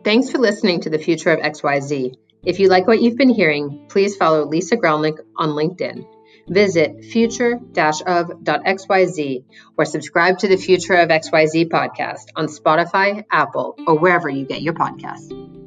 Thanks 0.04 0.30
for 0.30 0.38
listening 0.38 0.80
to 0.80 0.90
the 0.90 0.98
Future 0.98 1.30
of 1.30 1.38
XYZ. 1.40 2.16
If 2.44 2.58
you 2.58 2.68
like 2.68 2.88
what 2.88 3.00
you've 3.00 3.16
been 3.16 3.30
hearing, 3.30 3.86
please 3.88 4.16
follow 4.16 4.44
Lisa 4.44 4.76
Grelnick 4.76 5.18
on 5.36 5.50
LinkedIn. 5.50 6.04
Visit 6.48 7.04
future-of.xyz 7.04 9.44
or 9.78 9.84
subscribe 9.84 10.38
to 10.38 10.48
the 10.48 10.56
Future 10.56 10.94
of 10.94 11.08
XYZ 11.08 11.68
podcast 11.68 12.26
on 12.36 12.46
Spotify, 12.46 13.24
Apple, 13.30 13.76
or 13.86 13.96
wherever 13.98 14.28
you 14.28 14.44
get 14.44 14.62
your 14.62 14.74
podcasts. 14.74 15.61